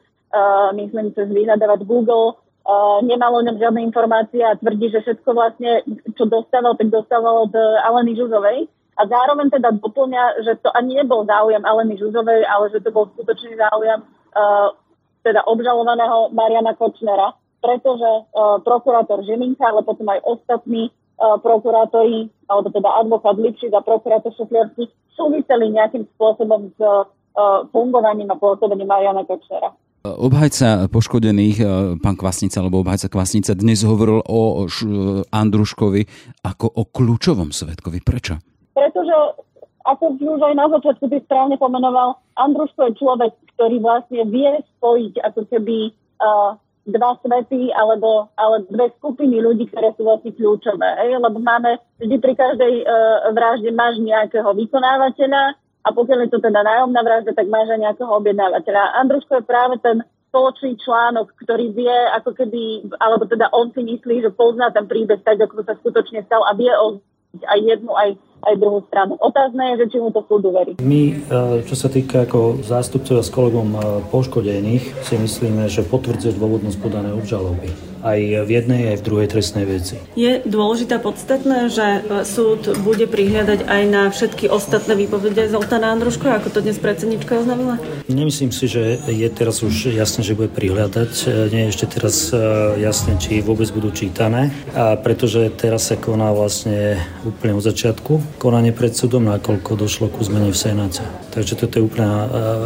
myslím, 0.79 1.12
cez 1.12 1.29
vyhľadávať 1.29 1.85
Google, 1.85 2.38
uh, 2.66 2.99
nemal 3.06 3.30
o 3.38 3.44
ňom 3.46 3.56
žiadne 3.62 3.80
informácie 3.87 4.42
a 4.42 4.58
tvrdí, 4.58 4.90
že 4.90 5.06
všetko 5.06 5.30
vlastne, 5.32 5.87
čo 6.18 6.26
dostával, 6.26 6.75
tak 6.75 6.90
dostával 6.90 7.46
od 7.46 7.54
Aleny 7.87 8.18
Žuzovej. 8.18 8.66
A 8.96 9.02
zároveň 9.04 9.52
teda 9.52 9.76
doplňa, 9.76 10.40
že 10.40 10.56
to 10.64 10.73
ani 10.73 10.99
nebol 10.99 11.23
záujem 11.28 11.61
Aleny 11.62 12.00
Žužovej, 12.00 12.49
ale 12.49 12.73
že 12.73 12.80
to 12.80 12.90
bol 12.90 13.06
skutočný 13.12 13.54
záujem 13.61 14.00
uh, 14.02 14.73
teda 15.20 15.44
obžalovaného 15.44 16.32
Mariana 16.32 16.73
Kočnera, 16.75 17.37
pretože 17.61 18.08
uh, 18.08 18.56
prokurátor 18.64 19.20
Žilinka, 19.26 19.68
ale 19.68 19.85
potom 19.85 20.08
aj 20.08 20.25
ostatní 20.25 20.88
uh, 21.20 21.37
prokurátori, 21.42 22.32
alebo 22.49 22.73
teda 22.73 22.88
advokát 23.04 23.37
Lipšic 23.37 23.75
a 23.75 23.85
prokurátor 23.85 24.32
Šofliarsky 24.32 24.88
súviseli 25.12 25.76
nejakým 25.76 26.08
spôsobom 26.16 26.73
s 26.73 26.80
uh, 26.80 27.04
fungovaním 27.68 28.32
a 28.32 28.40
pôsobením 28.40 28.88
Mariana 28.88 29.28
Kočnera. 29.28 29.76
Obhajca 30.14 30.86
poškodených, 30.86 31.58
pán 31.98 32.14
Kvasnica, 32.14 32.62
alebo 32.62 32.86
obhajca 32.86 33.10
Kvasnica, 33.10 33.58
dnes 33.58 33.82
hovoril 33.82 34.22
o 34.22 34.66
Andruškovi 35.26 36.02
ako 36.46 36.66
o 36.70 36.82
kľúčovom 36.86 37.50
svetkovi. 37.50 37.98
Prečo? 38.04 38.38
pretože 38.76 39.16
ako 39.88 40.20
už 40.20 40.40
aj 40.44 40.54
na 40.54 40.66
začiatku 40.68 41.08
ty 41.08 41.16
správne 41.25 41.56
pomenoval, 41.56 42.20
Andruško 42.36 42.92
je 42.92 43.00
človek, 43.00 43.32
ktorý 43.56 43.80
vlastne 43.80 44.28
vie 44.28 44.60
spojiť 44.76 45.14
ako 45.25 45.40
keby 45.48 45.76
uh, 46.20 46.60
dva 46.84 47.16
svety 47.25 47.72
alebo, 47.72 48.28
ale 48.36 48.68
dve 48.68 48.92
skupiny 49.00 49.40
ľudí, 49.40 49.70
ktoré 49.72 49.96
sú 49.96 50.04
vlastne 50.04 50.34
kľúčové. 50.36 51.08
Ej? 51.08 51.22
Lebo 51.22 51.38
máme 51.40 51.80
vždy 52.02 52.16
pri 52.20 52.34
každej 52.36 52.84
uh, 52.84 53.30
vražde 53.32 53.70
máš 53.72 53.96
nejakého 54.02 54.50
vykonávateľa 54.52 55.56
a 55.87 55.88
pokiaľ 55.95 56.26
je 56.26 56.31
to 56.35 56.40
teda 56.43 56.66
nájomná 56.66 57.00
vražda, 57.07 57.31
tak 57.31 57.47
máš 57.47 57.71
aj 57.71 57.81
nejakého 57.87 58.11
objednávateľa. 58.11 58.99
Andruško 59.07 59.38
je 59.38 59.45
práve 59.47 59.78
ten 59.78 60.02
spoločný 60.26 60.75
článok, 60.83 61.31
ktorý 61.47 61.71
vie, 61.71 61.97
ako 62.19 62.35
keby, 62.35 62.90
alebo 62.99 63.25
teda 63.31 63.47
on 63.55 63.71
si 63.71 63.87
myslí, 63.87 64.26
že 64.26 64.35
pozná 64.35 64.75
ten 64.75 64.90
príbeh 64.90 65.23
tak, 65.23 65.38
ako 65.38 65.62
sa 65.62 65.78
skutočne 65.78 66.26
stal 66.26 66.43
a 66.43 66.52
vie 66.59 66.75
o 66.75 66.99
aj 67.45 67.61
jednu, 67.61 67.93
aj 67.93 68.16
aj 68.47 68.55
druhú 68.61 68.85
stranu. 68.87 69.16
Otázne 69.19 69.75
je, 69.75 69.85
že 69.85 69.87
či 69.95 69.99
mu 69.99 70.14
to 70.14 70.23
súd 70.28 70.47
uverí. 70.47 70.78
My, 70.78 71.02
e, 71.11 71.66
čo 71.66 71.75
sa 71.75 71.88
týka 71.88 72.28
ako 72.28 72.62
zástupcov 72.62 73.25
s 73.25 73.31
kolegom 73.33 73.69
e, 73.75 73.81
poškodených, 74.12 75.02
si 75.02 75.14
myslíme, 75.16 75.66
že 75.66 75.87
potvrdzuje 75.87 76.37
dôvodnosť 76.37 76.78
podané 76.78 77.11
obžaloby 77.16 77.73
aj 78.07 78.47
v 78.47 78.50
jednej, 78.55 78.95
aj 78.95 79.02
v 79.02 79.07
druhej 79.09 79.28
trestnej 79.35 79.66
veci. 79.66 79.99
Je 80.14 80.38
dôležité 80.47 81.02
podstatné, 81.02 81.73
že 81.73 82.07
e, 82.07 82.23
súd 82.23 82.78
bude 82.87 83.09
prihľadať 83.11 83.66
aj 83.66 83.83
na 83.90 84.02
všetky 84.12 84.47
ostatné 84.47 84.95
výpovede 84.95 85.50
Zoltána 85.50 85.90
Andruško, 85.90 86.31
ako 86.31 86.55
to 86.55 86.62
dnes 86.62 86.78
predsednička 86.78 87.43
oznámila? 87.43 87.83
Nemyslím 88.07 88.55
si, 88.55 88.71
že 88.71 89.02
je 89.11 89.28
teraz 89.33 89.64
už 89.66 89.90
jasné, 89.90 90.23
že 90.23 90.38
bude 90.38 90.52
prihľadať. 90.55 91.12
Nie 91.50 91.66
je 91.66 91.73
ešte 91.75 91.87
teraz 91.99 92.31
jasné, 92.78 93.19
či 93.19 93.43
vôbec 93.43 93.66
budú 93.75 93.90
čítané, 93.90 94.55
a 94.76 94.95
pretože 94.95 95.50
teraz 95.59 95.90
sa 95.90 95.99
koná 95.99 96.31
vlastne 96.31 97.00
úplne 97.26 97.59
od 97.59 97.64
začiatku 97.64 98.23
konanie 98.37 98.75
pred 98.75 98.92
súdom, 98.92 99.26
nakoľko 99.26 99.78
došlo 99.78 100.06
ku 100.12 100.21
zmene 100.23 100.50
v 100.50 100.59
Senáte. 100.59 101.02
Takže 101.33 101.54
toto 101.56 101.78
je 101.80 101.85
úplne, 101.85 102.09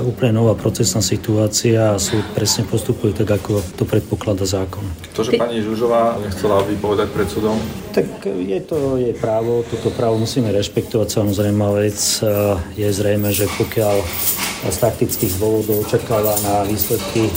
úplne 0.06 0.32
nová 0.36 0.54
procesná 0.54 1.02
situácia 1.02 1.94
a 1.94 2.00
súd 2.02 2.22
presne 2.34 2.66
postupuje 2.66 3.12
tak, 3.16 3.30
ako 3.40 3.62
to 3.74 3.84
predpokladá 3.84 4.46
zákon. 4.46 4.86
To, 5.14 5.26
že 5.26 5.34
pani 5.36 5.58
Žužová 5.60 6.20
nechcela 6.22 6.62
vypovedať 6.64 7.08
pred 7.10 7.26
súdom? 7.26 7.56
Tak 7.90 8.06
je 8.26 8.60
to 8.62 8.96
jej 8.96 9.14
právo, 9.18 9.66
toto 9.66 9.90
právo 9.90 10.22
musíme 10.22 10.54
rešpektovať. 10.54 11.08
Samozrejme 11.10 11.64
vec 11.74 11.98
je 12.78 12.88
zrejme, 12.88 13.34
že 13.34 13.50
pokiaľ 13.58 13.96
z 14.70 14.76
taktických 14.76 15.40
dôvodov 15.40 15.82
očakáva 15.88 16.36
na 16.44 16.68
výsledky 16.68 17.32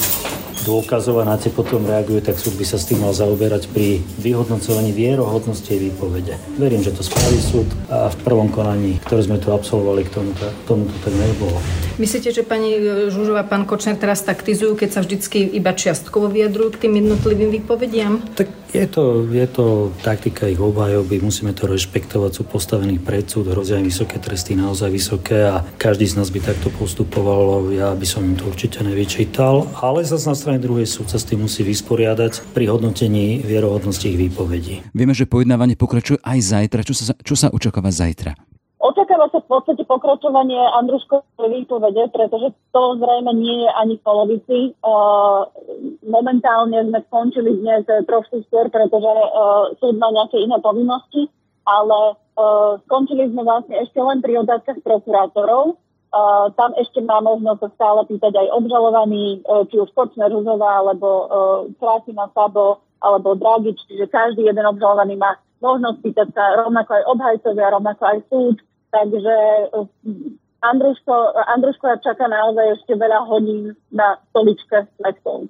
dôkazov 0.64 1.22
a 1.22 1.28
na 1.28 1.36
tie 1.36 1.52
potom 1.52 1.84
reaguje, 1.84 2.24
tak 2.24 2.40
súd 2.40 2.56
by 2.56 2.66
sa 2.66 2.80
s 2.80 2.88
tým 2.88 3.04
mal 3.04 3.12
zaoberať 3.12 3.70
pri 3.70 4.00
vyhodnocovaní 4.24 4.96
vierohodnosti 4.96 5.68
jej 5.68 5.92
výpovede. 5.92 6.40
Verím, 6.58 6.82
že 6.82 6.96
to 6.96 7.04
spraví 7.04 7.40
súd 7.44 7.68
a 7.92 8.08
v 8.10 8.18
prvom 8.24 8.48
konaní, 8.48 9.04
ktoré 9.04 9.28
sme 9.28 9.38
tu 9.38 9.52
absolvovali, 9.52 10.08
k 10.08 10.12
tomu, 10.16 10.32
tomu 10.64 10.88
to 10.88 10.96
tak 11.04 11.14
nebolo. 11.14 11.60
Myslíte, 12.00 12.32
že 12.32 12.42
pani 12.48 12.80
Žužová 13.12 13.44
a 13.44 13.50
pán 13.50 13.68
Kočner 13.68 14.00
teraz 14.00 14.24
taktizujú, 14.24 14.80
keď 14.80 14.90
sa 14.96 15.00
vždycky 15.04 15.44
iba 15.44 15.76
čiastkovo 15.76 16.32
vyjadrujú 16.32 16.80
k 16.80 16.88
tým 16.88 17.04
jednotlivým 17.04 17.52
výpovediam? 17.52 18.24
Tak 18.34 18.63
je 18.74 18.86
to, 18.90 19.30
je 19.30 19.48
to 19.48 19.94
taktika 20.02 20.50
ich 20.50 20.58
obhajoby, 20.58 21.22
musíme 21.22 21.54
to 21.54 21.70
rešpektovať, 21.70 22.32
sú 22.34 22.44
postavení 22.44 22.98
pred 22.98 23.30
súd, 23.30 23.54
hrozia 23.54 23.78
aj 23.78 23.86
vysoké 23.86 24.18
tresty, 24.18 24.58
naozaj 24.58 24.90
vysoké 24.90 25.46
a 25.46 25.62
každý 25.78 26.10
z 26.10 26.18
nás 26.18 26.34
by 26.34 26.42
takto 26.42 26.74
postupoval, 26.74 27.70
ja 27.70 27.94
by 27.94 28.06
som 28.10 28.26
im 28.26 28.34
to 28.34 28.50
určite 28.50 28.82
nevyčítal, 28.82 29.70
ale 29.78 30.02
zase 30.02 30.26
na 30.26 30.36
strane 30.36 30.60
druhej 30.60 30.90
súd 30.90 31.08
sa 31.14 31.22
s 31.22 31.30
tým 31.30 31.46
musí 31.46 31.62
vysporiadať 31.62 32.54
pri 32.58 32.66
hodnotení 32.74 33.46
vierohodnosti 33.46 34.10
ich 34.10 34.18
výpovedí. 34.18 34.90
Vieme, 34.92 35.14
že 35.14 35.30
pojednávanie 35.30 35.78
pokračuje 35.78 36.20
aj 36.26 36.40
zajtra. 36.42 36.82
Čo 36.82 36.94
sa, 36.98 37.14
čo 37.22 37.36
sa 37.38 37.54
očakáva 37.54 37.94
zajtra? 37.94 38.53
Očakáva 39.14 39.30
sa 39.30 39.46
v 39.46 39.52
podstate 39.54 39.84
pokračovanie 39.86 40.58
Andruškovej 40.58 41.46
výpovede, 41.46 42.10
pretože 42.10 42.50
to 42.74 42.98
zrejme 42.98 43.30
nie 43.38 43.62
je 43.62 43.70
ani 43.78 43.94
v 44.02 44.06
polovici. 44.10 44.58
Momentálne 46.02 46.82
sme 46.82 46.98
skončili 47.06 47.62
dnes 47.62 47.86
trošku 48.10 48.42
skôr, 48.50 48.74
pretože 48.74 49.06
súd 49.78 50.02
má 50.02 50.10
nejaké 50.10 50.42
iné 50.42 50.58
povinnosti, 50.58 51.30
ale 51.62 52.18
skončili 52.90 53.30
sme 53.30 53.46
vlastne 53.46 53.86
ešte 53.86 54.02
len 54.02 54.18
pri 54.26 54.42
otázkach 54.42 54.82
prokurátorov. 54.82 55.78
Tam 56.58 56.74
ešte 56.82 57.06
má 57.06 57.22
možnosť 57.22 57.70
sa 57.70 57.70
stále 57.78 58.10
pýtať 58.10 58.34
aj 58.34 58.48
obžalovaní, 58.50 59.46
či 59.70 59.78
už 59.78 59.94
Kočner 59.94 60.34
Ruzová, 60.34 60.82
alebo 60.82 61.30
Krásina 61.78 62.34
Sabo, 62.34 62.82
alebo 62.98 63.38
Dragič, 63.38 63.78
čiže 63.86 64.10
každý 64.10 64.50
jeden 64.50 64.66
obžalovaný 64.66 65.22
má 65.22 65.38
možnosť 65.62 66.02
pýtať 66.02 66.28
sa 66.34 66.66
rovnako 66.66 66.98
aj 66.98 67.04
obhajcovia, 67.14 67.78
rovnako 67.78 68.04
aj 68.10 68.20
súd. 68.34 68.58
Takže 68.94 69.36
eh, 69.74 70.64
Andruško, 70.64 71.14
Andruško 71.50 72.00
čaká 72.06 72.30
naozaj 72.30 72.80
ešte 72.80 72.94
veľa 72.94 73.26
hodín 73.26 73.74
na 73.90 74.22
stoličke 74.32 74.86
svedkov. 75.02 75.50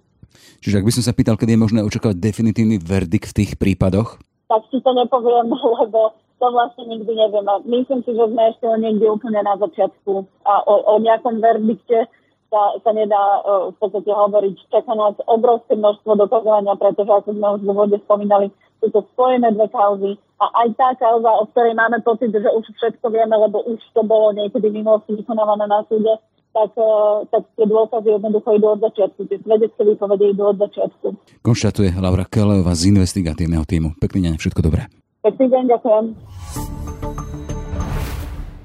Čiže 0.63 0.81
ak 0.81 0.87
by 0.87 0.93
som 0.95 1.03
sa 1.05 1.13
pýtal, 1.13 1.35
kedy 1.37 1.53
je 1.53 1.63
možné 1.63 1.79
očakávať 1.85 2.17
definitívny 2.17 2.79
verdikt 2.81 3.35
v 3.35 3.37
tých 3.43 3.51
prípadoch? 3.59 4.17
Tak 4.47 4.63
si 4.71 4.79
to 4.81 4.95
nepoviem, 4.95 5.51
lebo 5.83 6.15
to 6.41 6.45
vlastne 6.49 6.87
nikdy 6.87 7.13
neviem. 7.13 7.45
A 7.45 7.61
myslím 7.67 8.01
si, 8.07 8.11
že 8.15 8.25
sme 8.25 8.41
ešte 8.49 8.65
niekde 8.79 9.05
úplne 9.11 9.43
na 9.43 9.59
začiatku 9.59 10.25
a 10.47 10.53
o, 10.65 10.73
o 10.87 10.93
nejakom 11.03 11.43
verdikte 11.43 12.09
sa, 12.53 12.61
sa 12.85 12.91
nedá 12.93 13.41
uh, 13.41 13.73
v 13.73 13.77
podstate 13.81 14.11
hovoriť. 14.13 14.55
Čaká 14.69 14.93
nás 14.93 15.15
obrovské 15.25 15.73
množstvo 15.73 16.13
dokazovania, 16.17 16.77
pretože 16.77 17.09
ako 17.09 17.29
sme 17.33 17.47
už 17.57 17.61
v 17.65 17.71
úvode 17.73 17.97
spomínali, 18.05 18.53
sú 18.83 18.91
to 18.91 19.07
spojené 19.15 19.47
dve 19.55 19.71
kauzy 19.71 20.19
a 20.43 20.67
aj 20.67 20.67
tá 20.75 20.91
kauza, 20.99 21.31
o 21.39 21.47
ktorej 21.55 21.79
máme 21.79 22.03
pocit, 22.03 22.35
že 22.35 22.43
už 22.51 22.67
všetko 22.75 23.07
vieme, 23.07 23.31
lebo 23.31 23.63
už 23.63 23.79
to 23.95 24.03
bolo 24.03 24.35
niekedy 24.35 24.67
v 24.67 24.83
minulosti 24.83 25.15
vykonávané 25.15 25.71
na 25.71 25.87
súde, 25.87 26.19
tak, 26.51 26.75
e, 26.75 26.91
tak 27.31 27.47
tie 27.55 27.65
dôkazy 27.65 28.09
jednoducho 28.19 28.49
idú 28.59 28.67
od 28.75 28.83
začiatku. 28.83 29.23
Tie 29.31 29.39
svedecké 29.39 29.81
výpovede 29.87 30.25
idú 30.35 30.43
od 30.51 30.57
začiatku. 30.59 31.07
Konštatuje 31.39 31.95
Laura 31.95 32.27
Kelejová 32.27 32.75
z 32.75 32.91
investigatívneho 32.91 33.63
týmu. 33.63 33.95
Pekný 34.03 34.27
deň, 34.27 34.33
všetko 34.37 34.59
dobré. 34.59 34.91
Pekný 35.23 35.47
deň, 35.47 35.63
ďakujem. 35.71 36.05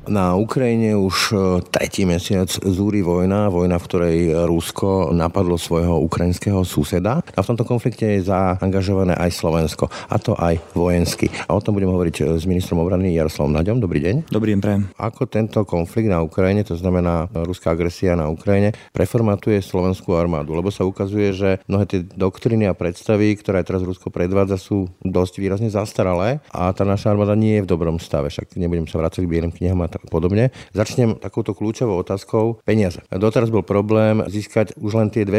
Na 0.08 0.32
Ukrajine 0.40 0.96
už 0.96 1.16
e, 1.30 1.36
tretí 1.68 2.08
mesiac 2.08 2.48
zúri 2.48 3.04
vojna, 3.04 3.52
vojna, 3.52 3.76
v 3.76 3.84
ktorej 3.84 4.16
Rusko 4.48 5.12
napadlo 5.12 5.60
svojho 5.60 6.00
ukrajinského 6.00 6.64
suseda. 6.64 7.20
A 7.36 7.40
v 7.44 7.48
tomto 7.52 7.68
konflikte 7.68 8.16
je 8.16 8.24
zaangažované 8.24 9.12
aj 9.20 9.36
Slovensko, 9.36 9.92
a 9.92 10.16
to 10.16 10.32
aj 10.40 10.64
vojensky. 10.72 11.28
A 11.44 11.52
o 11.52 11.60
tom 11.60 11.76
budem 11.76 11.92
hovoriť 11.92 12.16
e, 12.24 12.40
s 12.40 12.48
ministrom 12.48 12.80
obrany 12.80 13.12
Jaroslavom 13.20 13.52
Naďom. 13.52 13.84
Dobrý 13.84 14.00
deň. 14.00 14.32
Dobrý 14.32 14.56
deň, 14.56 14.60
prajem. 14.64 14.82
Ako 14.96 15.28
tento 15.28 15.60
konflikt 15.68 16.08
na 16.08 16.24
Ukrajine, 16.24 16.64
to 16.64 16.72
znamená 16.72 17.28
ruská 17.44 17.76
agresia 17.76 18.16
na 18.16 18.32
Ukrajine, 18.32 18.72
preformatuje 18.96 19.60
slovenskú 19.60 20.16
armádu? 20.16 20.56
Lebo 20.56 20.72
sa 20.72 20.88
ukazuje, 20.88 21.36
že 21.36 21.60
mnohé 21.68 21.84
tie 21.84 22.00
doktriny 22.00 22.64
a 22.64 22.72
predstavy, 22.72 23.36
ktoré 23.36 23.60
teraz 23.60 23.84
Rusko 23.84 24.08
predvádza, 24.08 24.56
sú 24.56 24.88
dosť 25.04 25.36
výrazne 25.36 25.68
zastaralé 25.68 26.40
a 26.48 26.72
tá 26.72 26.88
naša 26.88 27.12
armáda 27.12 27.36
nie 27.36 27.60
je 27.60 27.68
v 27.68 27.70
dobrom 27.76 28.00
stave. 28.00 28.32
Však 28.32 28.56
nebudem 28.56 28.88
sa 28.88 28.96
vrácať 28.96 29.28
k 29.28 29.32
bielým 29.36 29.52
knihám 29.52 29.84
a 29.84 29.97
podobne. 30.06 30.54
Začnem 30.70 31.18
takouto 31.18 31.58
kľúčovou 31.58 31.98
otázkou 31.98 32.62
peniaze. 32.62 33.02
Doteraz 33.10 33.50
bol 33.50 33.66
problém 33.66 34.22
získať 34.30 34.78
už 34.78 34.94
len 34.94 35.08
tie 35.10 35.26
2%, 35.26 35.34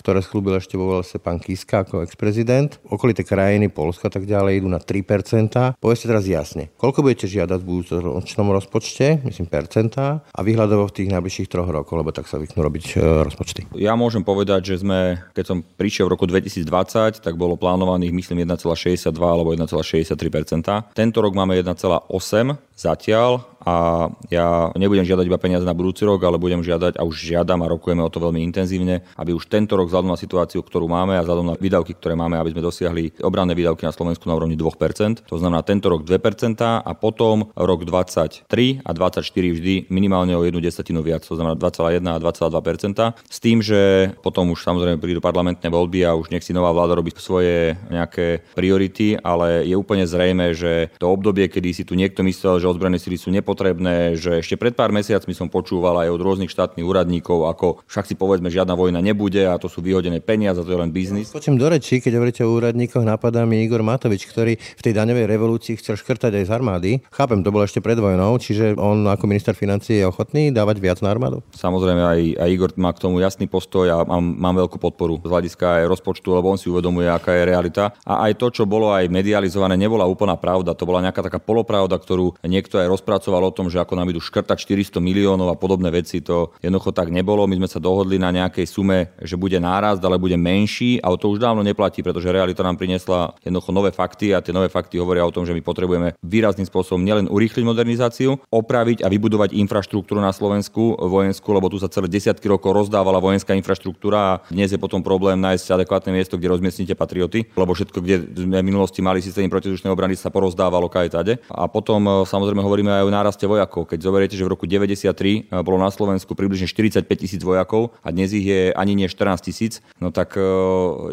ktoré 0.00 0.18
slúbil 0.24 0.56
ešte 0.56 0.80
vo 0.80 0.96
veľse 0.96 1.20
pán 1.20 1.36
Kiska 1.36 1.84
ako 1.84 2.08
ex-prezident. 2.08 2.80
Okolité 2.88 3.20
krajiny, 3.26 3.68
Polsko 3.68 4.08
a 4.08 4.12
tak 4.12 4.24
ďalej 4.24 4.64
idú 4.64 4.68
na 4.72 4.80
3%. 4.80 5.76
Povedzte 5.76 6.06
teraz 6.08 6.24
jasne, 6.24 6.72
koľko 6.80 7.04
budete 7.04 7.28
žiadať 7.28 7.58
v 7.60 7.68
budúcoročnom 7.68 8.48
rozpočte, 8.54 9.20
myslím 9.28 9.50
percentá, 9.50 10.24
a 10.32 10.40
vyhľadovo 10.40 10.88
v 10.88 10.96
tých 11.02 11.08
najbližších 11.12 11.50
troch 11.50 11.68
rokoch, 11.68 11.98
lebo 11.98 12.14
tak 12.14 12.30
sa 12.30 12.38
zvyknú 12.38 12.60
robiť 12.62 12.84
e, 12.94 13.24
rozpočty. 13.26 13.60
Ja 13.76 13.98
môžem 13.98 14.22
povedať, 14.22 14.74
že 14.74 14.86
sme, 14.86 15.20
keď 15.34 15.44
som 15.44 15.58
prišiel 15.60 16.06
v 16.06 16.14
roku 16.14 16.24
2020, 16.28 17.20
tak 17.20 17.34
bolo 17.34 17.58
plánovaných 17.58 18.12
myslím 18.14 18.46
1,62 18.46 19.10
alebo 19.18 19.52
1,63%. 19.52 20.94
Tento 20.94 21.18
rok 21.18 21.32
máme 21.34 21.58
1,8 21.58 22.65
zatiaľ 22.76 23.56
a 23.66 24.06
ja 24.30 24.70
nebudem 24.78 25.02
žiadať 25.02 25.26
iba 25.26 25.42
peniaze 25.42 25.66
na 25.66 25.74
budúci 25.74 26.06
rok, 26.06 26.22
ale 26.22 26.38
budem 26.38 26.62
žiadať 26.62 26.94
a 26.94 27.02
už 27.02 27.18
žiadam 27.18 27.66
a 27.66 27.70
rokujeme 27.74 27.98
o 27.98 28.06
to 28.06 28.22
veľmi 28.22 28.38
intenzívne, 28.46 29.02
aby 29.18 29.34
už 29.34 29.50
tento 29.50 29.74
rok 29.74 29.90
vzhľadom 29.90 30.14
na 30.14 30.20
situáciu, 30.20 30.62
ktorú 30.62 30.86
máme 30.86 31.18
a 31.18 31.24
vzhľadom 31.26 31.46
na 31.50 31.54
výdavky, 31.58 31.98
ktoré 31.98 32.14
máme, 32.14 32.38
aby 32.38 32.54
sme 32.54 32.62
dosiahli 32.62 33.18
obranné 33.26 33.58
výdavky 33.58 33.82
na 33.82 33.90
Slovensku 33.90 34.30
na 34.30 34.38
úrovni 34.38 34.54
2%. 34.54 35.26
To 35.26 35.36
znamená 35.42 35.66
tento 35.66 35.90
rok 35.90 36.06
2% 36.06 36.62
a 36.62 36.92
potom 36.94 37.50
rok 37.58 37.82
23 37.82 38.46
a 38.86 38.90
24 38.94 39.34
vždy 39.34 39.90
minimálne 39.90 40.38
o 40.38 40.46
jednu 40.46 40.62
desatinu 40.62 41.02
viac, 41.02 41.26
to 41.26 41.34
znamená 41.34 41.58
2,1 41.58 42.06
a 42.06 42.22
2,2%. 42.22 43.18
S 43.26 43.38
tým, 43.42 43.58
že 43.66 44.14
potom 44.22 44.54
už 44.54 44.62
samozrejme 44.62 45.02
prídu 45.02 45.18
parlamentné 45.18 45.66
voľby 45.66 46.06
a 46.06 46.14
už 46.14 46.30
nech 46.30 46.46
si 46.46 46.54
nová 46.54 46.70
vláda 46.70 46.94
robí 46.94 47.10
svoje 47.18 47.74
nejaké 47.90 48.46
priority, 48.54 49.18
ale 49.18 49.66
je 49.66 49.74
úplne 49.74 50.06
zrejme, 50.06 50.54
že 50.54 50.94
to 51.02 51.10
obdobie, 51.10 51.50
kedy 51.50 51.74
si 51.74 51.82
tu 51.82 51.98
niekto 51.98 52.22
myslel, 52.22 52.62
že 52.62 52.65
ozbrojené 52.66 52.98
sily 52.98 53.16
sú 53.16 53.30
nepotrebné, 53.30 53.76
potrebné, 53.76 54.16
že 54.16 54.40
ešte 54.40 54.56
pred 54.56 54.72
pár 54.72 54.90
mesiacmi 54.90 55.32
som 55.36 55.48
počúval 55.52 56.00
aj 56.00 56.08
od 56.12 56.20
rôznych 56.20 56.52
štátnych 56.52 56.84
úradníkov, 56.84 57.50
ako 57.50 57.66
však 57.86 58.04
si 58.08 58.14
povedzme, 58.16 58.48
žiadna 58.48 58.72
vojna 58.72 59.00
nebude 59.04 59.42
a 59.44 59.60
to 59.60 59.68
sú 59.68 59.84
vyhodené 59.84 60.24
peniaze, 60.24 60.60
to 60.60 60.70
je 60.70 60.80
len 60.80 60.90
biznis. 60.90 61.32
Počujem 61.34 61.60
do 61.60 61.68
rečí, 61.68 62.00
keď 62.00 62.12
hovoríte 62.20 62.42
o 62.42 62.52
úradníkoch, 62.56 63.04
napadá 63.04 63.44
mi 63.44 63.60
Igor 63.62 63.84
Matovič, 63.84 64.26
ktorý 64.28 64.56
v 64.56 64.82
tej 64.82 64.92
daňovej 64.96 65.26
revolúcii 65.28 65.78
chcel 65.80 66.00
škrtať 66.00 66.40
aj 66.40 66.44
z 66.48 66.50
armády. 66.50 66.90
Chápem, 67.12 67.40
to 67.44 67.52
bolo 67.52 67.66
ešte 67.66 67.84
pred 67.84 67.98
vojnou, 67.98 68.36
čiže 68.40 68.78
on 68.78 69.06
ako 69.06 69.24
minister 69.28 69.52
financí 69.52 70.00
je 70.00 70.04
ochotný 70.08 70.50
dávať 70.50 70.76
viac 70.80 70.98
na 71.04 71.12
armádu? 71.12 71.44
Samozrejme, 71.56 72.02
aj, 72.02 72.20
aj 72.38 72.48
Igor 72.52 72.70
má 72.80 72.92
k 72.92 73.02
tomu 73.02 73.20
jasný 73.20 73.50
postoj 73.50 73.88
a 73.88 73.96
mám, 74.06 74.22
mám 74.22 74.54
veľkú 74.66 74.80
podporu 74.80 75.20
z 75.20 75.28
hľadiska 75.28 75.82
aj 75.82 75.90
rozpočtu, 75.90 76.28
lebo 76.32 76.52
on 76.52 76.58
si 76.60 76.70
uvedomuje, 76.70 77.08
aká 77.08 77.34
je 77.34 77.44
realita. 77.48 77.92
A 78.06 78.30
aj 78.30 78.38
to, 78.40 78.52
čo 78.52 78.62
bolo 78.68 78.92
aj 78.92 79.10
medializované, 79.10 79.74
nebola 79.74 80.08
úplná 80.08 80.36
pravda. 80.36 80.76
To 80.76 80.88
bola 80.88 81.02
nejaká 81.02 81.24
taká 81.24 81.40
polopravda, 81.40 81.96
ktorú 81.98 82.38
niekto 82.56 82.80
aj 82.80 82.88
rozpracoval 82.88 83.44
o 83.44 83.52
tom, 83.52 83.68
že 83.68 83.76
ako 83.76 83.92
nám 84.00 84.08
idú 84.08 84.24
škrtať 84.24 84.56
400 84.64 85.04
miliónov 85.04 85.52
a 85.52 85.60
podobné 85.60 85.92
veci, 85.92 86.24
to 86.24 86.56
jednoducho 86.64 86.96
tak 86.96 87.12
nebolo. 87.12 87.44
My 87.44 87.60
sme 87.60 87.68
sa 87.68 87.76
dohodli 87.76 88.16
na 88.16 88.32
nejakej 88.32 88.64
sume, 88.64 89.12
že 89.20 89.36
bude 89.36 89.60
nárast, 89.60 90.00
ale 90.00 90.16
bude 90.16 90.40
menší 90.40 91.04
a 91.04 91.12
to 91.12 91.28
už 91.28 91.38
dávno 91.42 91.60
neplatí, 91.60 92.00
pretože 92.00 92.32
realita 92.32 92.64
nám 92.64 92.80
priniesla 92.80 93.36
jednoducho 93.44 93.70
nové 93.76 93.90
fakty 93.92 94.32
a 94.32 94.40
tie 94.40 94.56
nové 94.56 94.72
fakty 94.72 94.96
hovoria 94.96 95.28
o 95.28 95.34
tom, 95.34 95.44
že 95.44 95.52
my 95.52 95.60
potrebujeme 95.60 96.16
výrazným 96.24 96.64
spôsobom 96.64 97.02
nielen 97.02 97.26
urýchliť 97.28 97.64
modernizáciu, 97.66 98.38
opraviť 98.48 99.02
a 99.02 99.10
vybudovať 99.10 99.52
infraštruktúru 99.58 100.22
na 100.22 100.30
Slovensku 100.30 100.94
vojenskú, 100.94 101.50
lebo 101.50 101.66
tu 101.66 101.82
sa 101.82 101.90
celé 101.90 102.06
desiatky 102.06 102.46
rokov 102.46 102.72
rozdávala 102.72 103.18
vojenská 103.18 103.58
infraštruktúra 103.58 104.18
a 104.18 104.38
dnes 104.48 104.70
je 104.70 104.78
potom 104.78 105.02
problém 105.02 105.34
nájsť 105.42 105.82
adekvátne 105.82 106.14
miesto, 106.14 106.38
kde 106.38 106.54
rozmiestnite 106.54 106.94
patrioty, 106.94 107.50
lebo 107.58 107.74
všetko, 107.74 107.98
kde 107.98 108.16
sme 108.46 108.62
v 108.62 108.68
minulosti 108.70 109.02
mali 109.02 109.18
systém 109.18 109.50
protizdušnej 109.50 109.90
obrany, 109.90 110.14
sa 110.14 110.30
porozdávalo 110.30 110.86
kaj 110.86 111.10
tade. 111.10 111.34
A 111.50 111.66
potom 111.66 112.22
samozrejme 112.22 112.45
hovoríme 112.54 112.92
aj 112.92 113.04
o 113.08 113.10
náraste 113.10 113.44
vojakov. 113.48 113.90
Keď 113.90 113.98
zoberiete, 113.98 114.38
že 114.38 114.46
v 114.46 114.54
roku 114.54 114.70
93 114.70 115.02
eh, 115.02 115.64
bolo 115.66 115.80
na 115.82 115.90
Slovensku 115.90 116.38
približne 116.38 116.70
45 116.70 117.02
tisíc 117.16 117.42
vojakov 117.42 117.96
a 118.06 118.14
dnes 118.14 118.30
ich 118.30 118.46
je 118.46 118.70
ani 118.76 118.94
nie 118.94 119.08
14 119.10 119.42
tisíc, 119.42 119.82
no 119.98 120.14
tak 120.14 120.36
eh, 120.36 120.44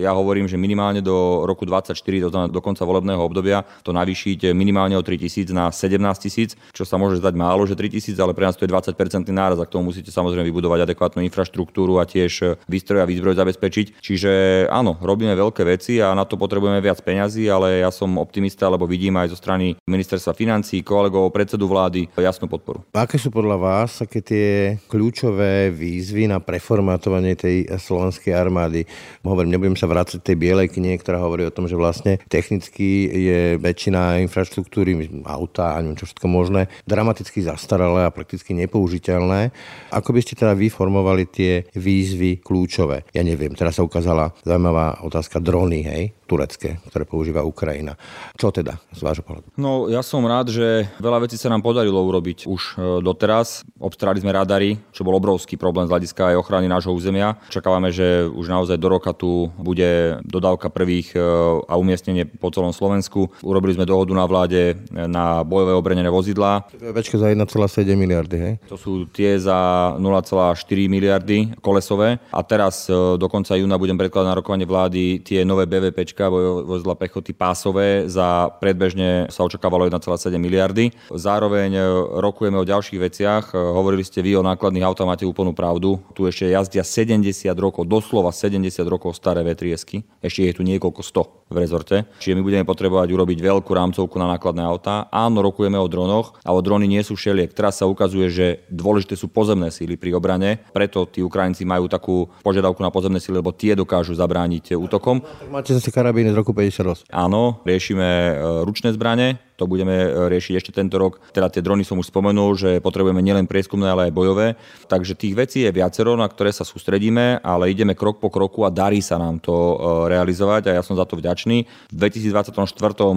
ja 0.04 0.13
hovorím, 0.13 0.46
že 0.46 0.60
minimálne 0.60 1.00
do 1.00 1.48
roku 1.48 1.63
24, 1.63 1.96
to 1.96 2.30
znamená 2.30 2.52
do 2.52 2.62
konca 2.62 2.84
volebného 2.84 3.24
obdobia, 3.24 3.63
to 3.88 3.96
navýšiť 3.96 4.52
minimálne 4.52 5.00
o 5.00 5.02
3 5.02 5.18
tisíc 5.18 5.48
na 5.50 5.72
17 5.72 5.98
tisíc, 6.20 6.60
čo 6.75 6.84
sa 6.84 7.00
môže 7.00 7.24
zdať 7.24 7.34
málo, 7.40 7.63
že 7.63 7.80
3 7.80 7.88
tisíc, 7.96 8.20
ale 8.20 8.36
pre 8.36 8.44
nás 8.44 8.60
to 8.60 8.68
je 8.68 8.72
20 8.72 8.94
náraz 9.32 9.56
a 9.58 9.66
k 9.66 9.74
tomu 9.80 9.96
musíte 9.96 10.12
samozrejme 10.12 10.44
vybudovať 10.52 10.84
adekvátnu 10.84 11.24
infraštruktúru 11.32 11.98
a 11.98 12.04
tiež 12.04 12.34
eh, 12.44 12.60
výstroj 12.68 13.00
a 13.00 13.08
výzbroj 13.08 13.40
zabezpečiť. 13.40 14.04
Čiže 14.04 14.32
áno, 14.68 15.00
robíme 15.00 15.32
veľké 15.32 15.63
veci 15.63 16.04
a 16.04 16.12
na 16.12 16.28
to 16.28 16.36
potrebujeme 16.36 16.84
viac 16.84 17.00
peňazí, 17.00 17.48
ale 17.48 17.80
ja 17.80 17.90
som 17.94 18.20
optimista, 18.20 18.68
lebo 18.68 18.84
vidím 18.84 19.16
aj 19.16 19.32
zo 19.32 19.38
strany 19.40 19.80
ministerstva 19.88 20.36
financí, 20.36 20.84
kolegov, 20.84 21.23
predsedu 21.30 21.70
vlády 21.70 22.10
jasnú 22.18 22.48
podporu. 22.50 22.82
Aké 22.96 23.20
sú 23.20 23.30
podľa 23.30 23.60
vás 23.60 24.01
také 24.01 24.20
tie 24.24 24.48
kľúčové 24.88 25.70
výzvy 25.70 26.32
na 26.32 26.39
preformátovanie 26.39 27.36
tej 27.36 27.70
slovenskej 27.70 28.32
armády? 28.34 28.88
Hovorím, 29.22 29.56
nebudem 29.56 29.77
sa 29.77 29.86
vrácať 29.86 30.24
tej 30.24 30.39
bielej 30.39 30.72
knihe, 30.72 30.98
ktorá 30.98 31.20
hovorí 31.20 31.44
o 31.44 31.53
tom, 31.53 31.68
že 31.70 31.77
vlastne 31.77 32.18
technicky 32.32 33.12
je 33.12 33.42
väčšina 33.60 34.24
infraštruktúry, 34.25 34.96
auta 35.27 35.75
a 35.75 35.82
neviem 35.84 36.00
čo 36.00 36.10
všetko 36.10 36.27
možné, 36.32 36.72
dramaticky 36.88 37.44
zastaralé 37.44 38.08
a 38.08 38.15
prakticky 38.15 38.56
nepoužiteľné. 38.56 39.51
Ako 39.92 40.15
by 40.15 40.20
ste 40.24 40.39
teda 40.39 40.56
vyformovali 40.56 41.27
tie 41.27 41.53
výzvy 41.75 42.39
kľúčové? 42.39 43.06
Ja 43.12 43.22
neviem, 43.22 43.53
teraz 43.53 43.77
sa 43.77 43.86
ukázala 43.86 44.32
zaujímavá 44.48 45.03
otázka 45.03 45.44
drony, 45.44 45.84
hej? 45.84 46.03
turecké, 46.34 46.82
ktoré 46.89 47.06
používa 47.06 47.46
Ukrajina. 47.46 47.94
Čo 48.34 48.50
teda 48.50 48.82
z 48.89 49.01
vášho 49.06 49.22
pohľadu? 49.22 49.53
No 49.53 49.86
ja 49.86 50.01
som 50.01 50.25
rád, 50.25 50.50
že 50.50 50.89
veľa 50.98 51.12
vecí 51.20 51.36
sa 51.36 51.50
nám 51.50 51.65
podarilo 51.65 52.00
urobiť 52.00 52.46
už 52.48 52.62
e, 52.62 52.75
doteraz. 53.01 53.65
Obstarali 53.82 54.22
sme 54.22 54.32
radary, 54.32 54.79
čo 54.93 55.01
bol 55.01 55.17
obrovský 55.17 55.58
problém 55.58 55.89
z 55.89 55.93
hľadiska 55.93 56.34
aj 56.34 56.39
ochrany 56.39 56.70
nášho 56.70 56.93
územia. 56.93 57.41
Čakávame, 57.50 57.91
že 57.91 58.29
už 58.29 58.46
naozaj 58.48 58.77
do 58.77 58.88
roka 58.88 59.12
tu 59.12 59.51
bude 59.60 60.22
dodávka 60.24 60.70
prvých 60.70 61.14
e, 61.14 61.20
a 61.68 61.74
umiestnenie 61.75 62.29
po 62.29 62.53
celom 62.53 62.72
Slovensku. 62.72 63.33
Urobili 63.42 63.74
sme 63.74 63.90
dohodu 63.90 64.14
na 64.14 64.25
vláde 64.29 64.77
na 64.94 65.42
bojové 65.42 65.74
obrenené 65.74 66.07
vozidlá. 66.07 66.70
Večka 66.77 67.18
za 67.20 67.33
1,7 67.33 67.50
miliardy, 67.98 68.38
hej? 68.38 68.53
To 68.70 68.77
sú 68.77 69.09
tie 69.09 69.35
za 69.42 69.94
0,4 69.98 70.55
miliardy 70.88 71.57
kolesové. 71.59 72.22
A 72.29 72.46
teraz 72.46 72.85
e, 72.88 73.18
do 73.18 73.27
konca 73.27 73.57
júna 73.57 73.81
budem 73.81 73.98
predkladať 73.98 74.27
na 74.29 74.38
rokovanie 74.38 74.70
vlády 74.70 75.25
tie 75.25 75.42
nové 75.42 75.66
BVPčka 75.66 76.29
vozidla 76.64 76.96
pechoty 76.96 77.33
pásové 77.33 78.05
za 78.05 78.53
predbežne 78.61 79.27
sa 79.33 79.42
očakávalo 79.44 79.90
1,7 79.90 80.38
miliardy. 80.38 80.93
Zároveň 81.10 81.72
e, 81.75 81.82
rokujeme 82.22 82.58
o 82.58 82.68
ďalších 82.68 83.00
veciach. 83.00 83.44
E, 83.51 83.60
hovorili 83.60 84.06
ste 84.06 84.24
vy 84.24 84.40
o 84.40 84.44
nákladných 84.46 84.86
autách, 84.86 85.10
máte 85.10 85.25
úplnú 85.27 85.51
pravdu. 85.51 86.01
Tu 86.18 86.25
ešte 86.25 86.50
jazdia 86.50 86.84
70 86.86 87.25
rokov, 87.58 87.86
doslova 87.86 88.34
70 88.34 88.70
rokov 88.86 89.18
staré 89.18 89.42
vetriesky. 89.42 90.06
Ešte 90.20 90.48
je 90.48 90.53
tu 90.58 90.62
niekoľko 90.66 91.01
sto 91.01 91.44
v 91.53 91.62
rezorte. 91.62 92.10
Čiže 92.18 92.36
my 92.40 92.42
budeme 92.42 92.66
potrebovať 92.66 93.14
urobiť 93.14 93.40
veľkú 93.40 93.72
rámcovku 93.72 94.18
na 94.18 94.34
nákladné 94.36 94.64
autá. 94.66 95.06
Áno, 95.14 95.46
rokujeme 95.46 95.77
o 95.77 95.86
dronoch, 95.86 96.42
ale 96.42 96.66
drony 96.66 96.90
nie 96.90 97.06
sú 97.06 97.14
všeliek. 97.14 97.53
Teraz 97.53 97.77
sa 97.77 97.86
ukazuje, 97.86 98.34
že 98.34 98.46
dôležité 98.74 99.14
sú 99.14 99.29
pozemné 99.29 99.70
síly 99.70 99.94
pri 99.94 100.18
obrane. 100.18 100.66
Preto 100.74 101.06
tí 101.06 101.22
Ukrajinci 101.22 101.64
majú 101.64 101.86
takú 101.86 102.32
požiadavku 102.42 102.82
na 102.82 102.90
pozemné 102.90 103.22
síly, 103.22 103.38
lebo 103.38 103.53
tie 103.53 103.77
dokážu 103.77 104.18
zabrániť 104.18 104.74
útokom. 104.74 105.22
Máte 105.53 105.77
zase 105.77 105.94
karabíny 105.94 106.34
z 106.34 106.38
roku 106.42 106.51
58. 106.51 107.14
Áno, 107.14 107.62
riešime 107.64 108.08
e, 108.08 108.32
ručné 108.66 108.90
zbrane, 108.92 109.38
to 109.55 109.70
budeme 109.70 109.94
e, 109.94 110.07
riešiť 110.29 110.53
ešte 110.57 110.72
tento 110.74 110.98
rok. 110.98 111.22
Teda 111.31 111.50
tie 111.50 111.61
drony 111.61 111.85
som 111.85 112.00
už 112.01 112.09
spomenul, 112.09 112.57
že 112.57 112.81
potrebujeme 112.81 113.22
nielen 113.22 113.46
prieskumné, 113.46 113.89
ale 113.89 114.09
aj 114.09 114.13
bojové. 114.13 114.48
Takže 114.89 115.18
tých 115.18 115.33
vecí 115.37 115.59
je 115.66 115.72
viacero, 115.72 116.18
na 116.18 116.25
ktoré 116.25 116.50
sa 116.50 116.66
sústredíme, 116.66 117.42
ale 117.42 117.72
ideme 117.72 117.94
krok 117.94 118.18
po 118.18 118.33
kroku 118.33 118.66
a 118.66 118.74
darí 118.74 119.00
sa 119.00 119.22
nám 119.22 119.37
to 119.39 119.53
e, 119.53 119.75
realizovať 120.09 120.74
a 120.74 120.77
ja 120.77 120.83
som 120.85 120.98
za 120.98 121.05
to 121.05 121.18
vďačný. 121.18 121.66
V 121.89 121.96
2024 121.96 122.53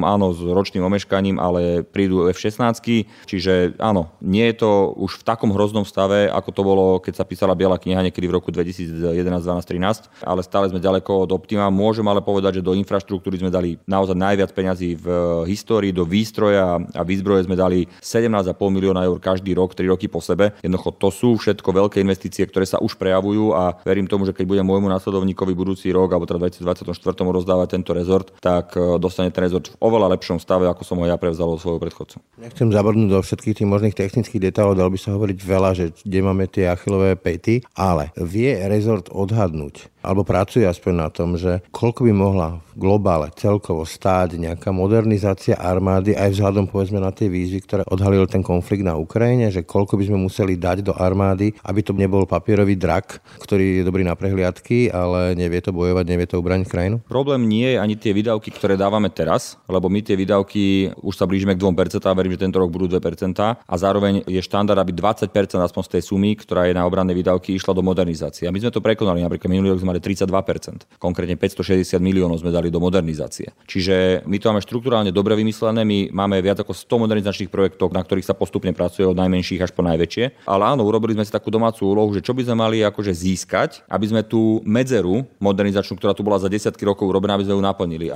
áno, 0.01 0.27
s 0.33 0.41
ročným 0.41 0.85
omeškaním, 0.85 1.37
ale 1.41 1.83
prídu 1.85 2.29
F-16, 2.31 2.85
čiže 3.27 3.77
áno, 3.81 4.13
nie 4.21 4.47
je 4.53 4.63
to 4.63 4.71
už 4.97 5.21
v 5.21 5.27
takom 5.27 5.51
hroznom 5.53 5.85
stave, 5.89 6.29
ako 6.29 6.51
to 6.53 6.63
bolo, 6.63 6.85
keď 7.01 7.23
sa 7.23 7.25
písala 7.25 7.57
Biela 7.57 7.81
kniha 7.81 8.05
niekedy 8.05 8.29
v 8.29 8.37
roku 8.37 8.53
2011, 8.53 9.17
12, 9.25 9.65
13, 9.65 10.23
ale 10.23 10.41
stále 10.45 10.69
sme 10.69 10.81
ďaleko 10.83 11.27
od 11.27 11.31
optima. 11.33 11.73
Môžem 11.73 12.05
ale 12.07 12.21
povedať, 12.21 12.61
že 12.61 12.67
do 12.67 12.77
infraštruktúry 12.77 13.41
sme 13.41 13.51
dali 13.53 13.81
naozaj 13.89 14.17
najviac 14.17 14.51
peňazí 14.53 14.99
v 14.99 15.07
histórii, 15.49 15.91
do 15.95 16.05
výsledky 16.05 16.26
výstroja 16.27 16.83
a 16.83 17.03
výzbroje 17.07 17.47
sme 17.47 17.55
dali 17.55 17.87
17,5 18.03 18.51
milióna 18.59 19.07
eur 19.07 19.23
každý 19.23 19.55
rok, 19.55 19.79
3 19.79 19.87
roky 19.87 20.11
po 20.11 20.19
sebe. 20.19 20.59
Jednoducho 20.67 20.91
to 20.99 21.09
sú 21.15 21.39
všetko 21.39 21.71
veľké 21.71 22.03
investície, 22.03 22.43
ktoré 22.43 22.67
sa 22.67 22.83
už 22.83 22.99
prejavujú 22.99 23.55
a 23.55 23.79
verím 23.87 24.11
tomu, 24.11 24.27
že 24.27 24.35
keď 24.35 24.51
bude 24.51 24.63
môjmu 24.67 24.91
následovníkovi 24.91 25.55
budúci 25.55 25.95
rok 25.95 26.11
alebo 26.11 26.27
teda 26.27 26.51
2024 26.51 26.91
rozdávať 27.23 27.79
tento 27.79 27.95
rezort, 27.95 28.35
tak 28.43 28.75
e, 28.75 28.99
dostane 28.99 29.31
ten 29.31 29.47
rezort 29.47 29.71
v 29.71 29.79
oveľa 29.79 30.19
lepšom 30.19 30.43
stave, 30.43 30.67
ako 30.67 30.83
som 30.83 30.99
ho 30.99 31.07
ja 31.07 31.15
prevzal 31.15 31.47
od 31.47 31.63
svojho 31.63 31.79
predchodcu. 31.79 32.19
Nechcem 32.43 32.75
zabrnúť 32.75 33.09
do 33.15 33.21
všetkých 33.23 33.63
tých 33.63 33.69
možných 33.69 33.95
technických 33.95 34.51
detailov, 34.51 34.75
dal 34.75 34.91
by 34.91 34.99
sa 34.99 35.15
hovoriť 35.15 35.39
veľa, 35.39 35.71
že 35.79 35.85
kde 36.03 36.21
máme 36.27 36.51
tie 36.51 36.67
achilové 36.67 37.15
pety, 37.15 37.63
ale 37.79 38.11
vie 38.17 38.51
rezort 38.67 39.13
odhadnúť, 39.13 39.87
alebo 40.07 40.23
pracuje 40.23 40.63
aspoň 40.63 40.93
na 40.95 41.09
tom, 41.11 41.35
že 41.35 41.67
koľko 41.75 42.07
by 42.07 42.13
mohla 42.15 42.49
v 42.63 42.87
globále 42.87 43.35
celkovo 43.35 43.83
stáť 43.83 44.39
nejaká 44.39 44.71
modernizácia 44.71 45.59
armády 45.59 46.15
aj 46.15 46.39
vzhľadom 46.39 46.71
povedzme 46.71 47.03
na 47.03 47.11
tie 47.11 47.27
výzvy, 47.27 47.59
ktoré 47.67 47.83
odhalil 47.91 48.31
ten 48.31 48.47
konflikt 48.47 48.87
na 48.87 48.95
Ukrajine, 48.95 49.51
že 49.51 49.67
koľko 49.67 49.99
by 49.99 50.05
sme 50.07 50.19
museli 50.23 50.55
dať 50.55 50.87
do 50.87 50.95
armády, 50.95 51.51
aby 51.67 51.81
to 51.83 51.91
nebol 51.91 52.23
papierový 52.23 52.79
drak, 52.79 53.19
ktorý 53.43 53.83
je 53.83 53.83
dobrý 53.83 54.07
na 54.07 54.15
prehliadky, 54.15 54.95
ale 54.95 55.35
nevie 55.35 55.59
to 55.59 55.75
bojovať, 55.75 56.05
nevie 56.07 56.31
to 56.31 56.39
ubraniť 56.39 56.67
krajinu? 56.71 56.97
Problém 57.11 57.43
nie 57.49 57.75
je 57.75 57.83
ani 57.83 57.99
tie 57.99 58.15
výdavky, 58.15 58.55
ktoré 58.55 58.79
dávame 58.79 59.11
teraz, 59.11 59.59
lebo 59.67 59.91
my 59.91 60.05
tie 60.05 60.15
výdavky 60.15 60.95
už 61.03 61.15
sa 61.19 61.27
blížime 61.27 61.59
k 61.59 61.61
2% 61.65 61.99
a 62.07 62.15
verím, 62.15 62.37
že 62.39 62.45
tento 62.45 62.61
rok 62.63 62.71
budú 62.71 62.95
2% 62.95 63.01
a 63.43 63.75
zároveň 63.75 64.23
je 64.29 64.41
štandard, 64.45 64.79
aby 64.79 64.93
20% 64.93 65.33
aspoň 65.59 65.83
z 65.83 65.91
tej 65.99 66.03
sumy, 66.07 66.37
ktorá 66.37 66.69
je 66.69 66.77
na 66.77 66.85
obranné 66.85 67.17
výdavky, 67.17 67.57
išla 67.57 67.73
do 67.73 67.83
modernizácie. 67.83 68.45
A 68.47 68.53
my 68.53 68.61
sme 68.61 68.71
to 68.71 68.85
prekonali. 68.85 69.25
Napríklad 69.25 69.49
minulý 69.49 69.73
rok 69.75 69.83
sme 69.83 69.96
mali 69.97 70.05
32%. 70.05 71.01
Konkrétne 71.01 71.41
560 71.41 71.97
miliónov 71.99 72.45
sme 72.45 72.53
dali 72.53 72.69
do 72.69 72.79
modernizácie. 72.79 73.57
Čiže 73.65 74.29
my 74.29 74.37
to 74.37 74.53
máme 74.53 74.61
štruktúrálne 74.61 75.11
dobre 75.11 75.33
vymyslené, 75.35 75.83
my 75.83 76.13
máme 76.13 76.37
viac 76.45 76.61
ako 76.61 76.77
100 76.77 77.03
modernizačných 77.09 77.51
projektov, 77.51 77.97
na 77.97 78.05
ktorých 78.05 78.29
sa 78.29 78.37
postupne 78.37 78.71
pracuje 78.77 79.09
od 79.09 79.17
najmenších 79.17 79.65
až 79.65 79.73
po 79.73 79.81
najväčšie. 79.81 80.45
Ale 80.45 80.63
áno, 80.69 80.85
urobili 80.85 81.17
sme 81.17 81.25
si 81.25 81.33
takú 81.33 81.49
domácu 81.49 81.89
úlohu, 81.89 82.13
že 82.13 82.21
čo 82.21 82.37
by 82.37 82.45
sme 82.45 82.57
mali 82.61 82.85
akože 82.85 83.13
získať, 83.17 83.87
aby 83.89 84.07
sme 84.13 84.21
tú 84.27 84.61
medzeru 84.67 85.25
modernizačnú, 85.41 85.97
ktorá 85.97 86.13
tu 86.13 86.21
bola 86.27 86.37
za 86.37 86.53
desiatky 86.53 86.85
rokov 86.85 87.09
urobená, 87.09 87.39
aby 87.41 87.49
sme 87.49 87.57
ju 87.57 87.63
naplnili. 87.63 88.07